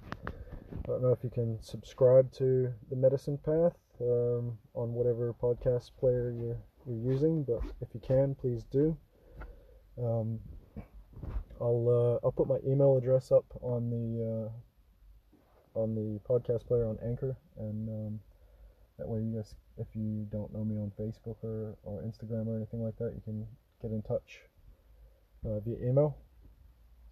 I 0.72 0.86
don't 0.86 1.02
know 1.02 1.12
if 1.12 1.24
you 1.24 1.30
can 1.30 1.60
subscribe 1.62 2.30
to 2.34 2.72
the 2.90 2.96
Medicine 2.96 3.38
Path 3.38 3.76
um, 4.00 4.58
on 4.74 4.92
whatever 4.94 5.34
podcast 5.34 5.90
player 5.98 6.32
you're 6.32 6.58
you're 6.86 7.12
using, 7.12 7.42
but 7.42 7.60
if 7.80 7.88
you 7.92 8.00
can, 8.00 8.34
please 8.34 8.64
do. 8.70 8.96
Um, 9.98 10.38
I'll 11.60 12.20
uh, 12.22 12.26
I'll 12.26 12.32
put 12.32 12.48
my 12.48 12.58
email 12.66 12.96
address 12.96 13.32
up 13.32 13.44
on 13.60 13.90
the 13.90 14.48
uh, 15.74 15.80
on 15.80 15.94
the 15.94 16.20
podcast 16.28 16.66
player 16.66 16.86
on 16.86 16.98
Anchor, 17.04 17.36
and 17.58 17.88
um, 17.88 18.20
that 18.98 19.08
way 19.08 19.20
you 19.20 19.36
guys, 19.36 19.54
if 19.76 19.88
you 19.94 20.26
don't 20.30 20.52
know 20.52 20.64
me 20.64 20.76
on 20.78 20.92
Facebook 20.98 21.36
or, 21.42 21.76
or 21.82 22.02
Instagram 22.02 22.46
or 22.46 22.56
anything 22.56 22.82
like 22.82 22.96
that, 22.98 23.12
you 23.14 23.22
can 23.24 23.46
get 23.82 23.90
in 23.90 24.02
touch 24.02 24.40
uh, 25.44 25.58
via 25.60 25.76
email. 25.88 26.16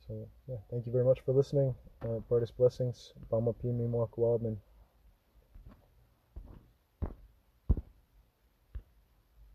So 0.08 0.26
yeah, 0.48 0.56
thank 0.70 0.86
you 0.86 0.92
very 0.92 1.04
much 1.04 1.20
for 1.20 1.32
listening. 1.32 1.74
Uh, 2.02 2.20
brightest 2.30 2.56
blessings. 2.56 3.12
Bama 3.30 3.54
Pimi 3.62 3.86
Wildman. 4.16 4.56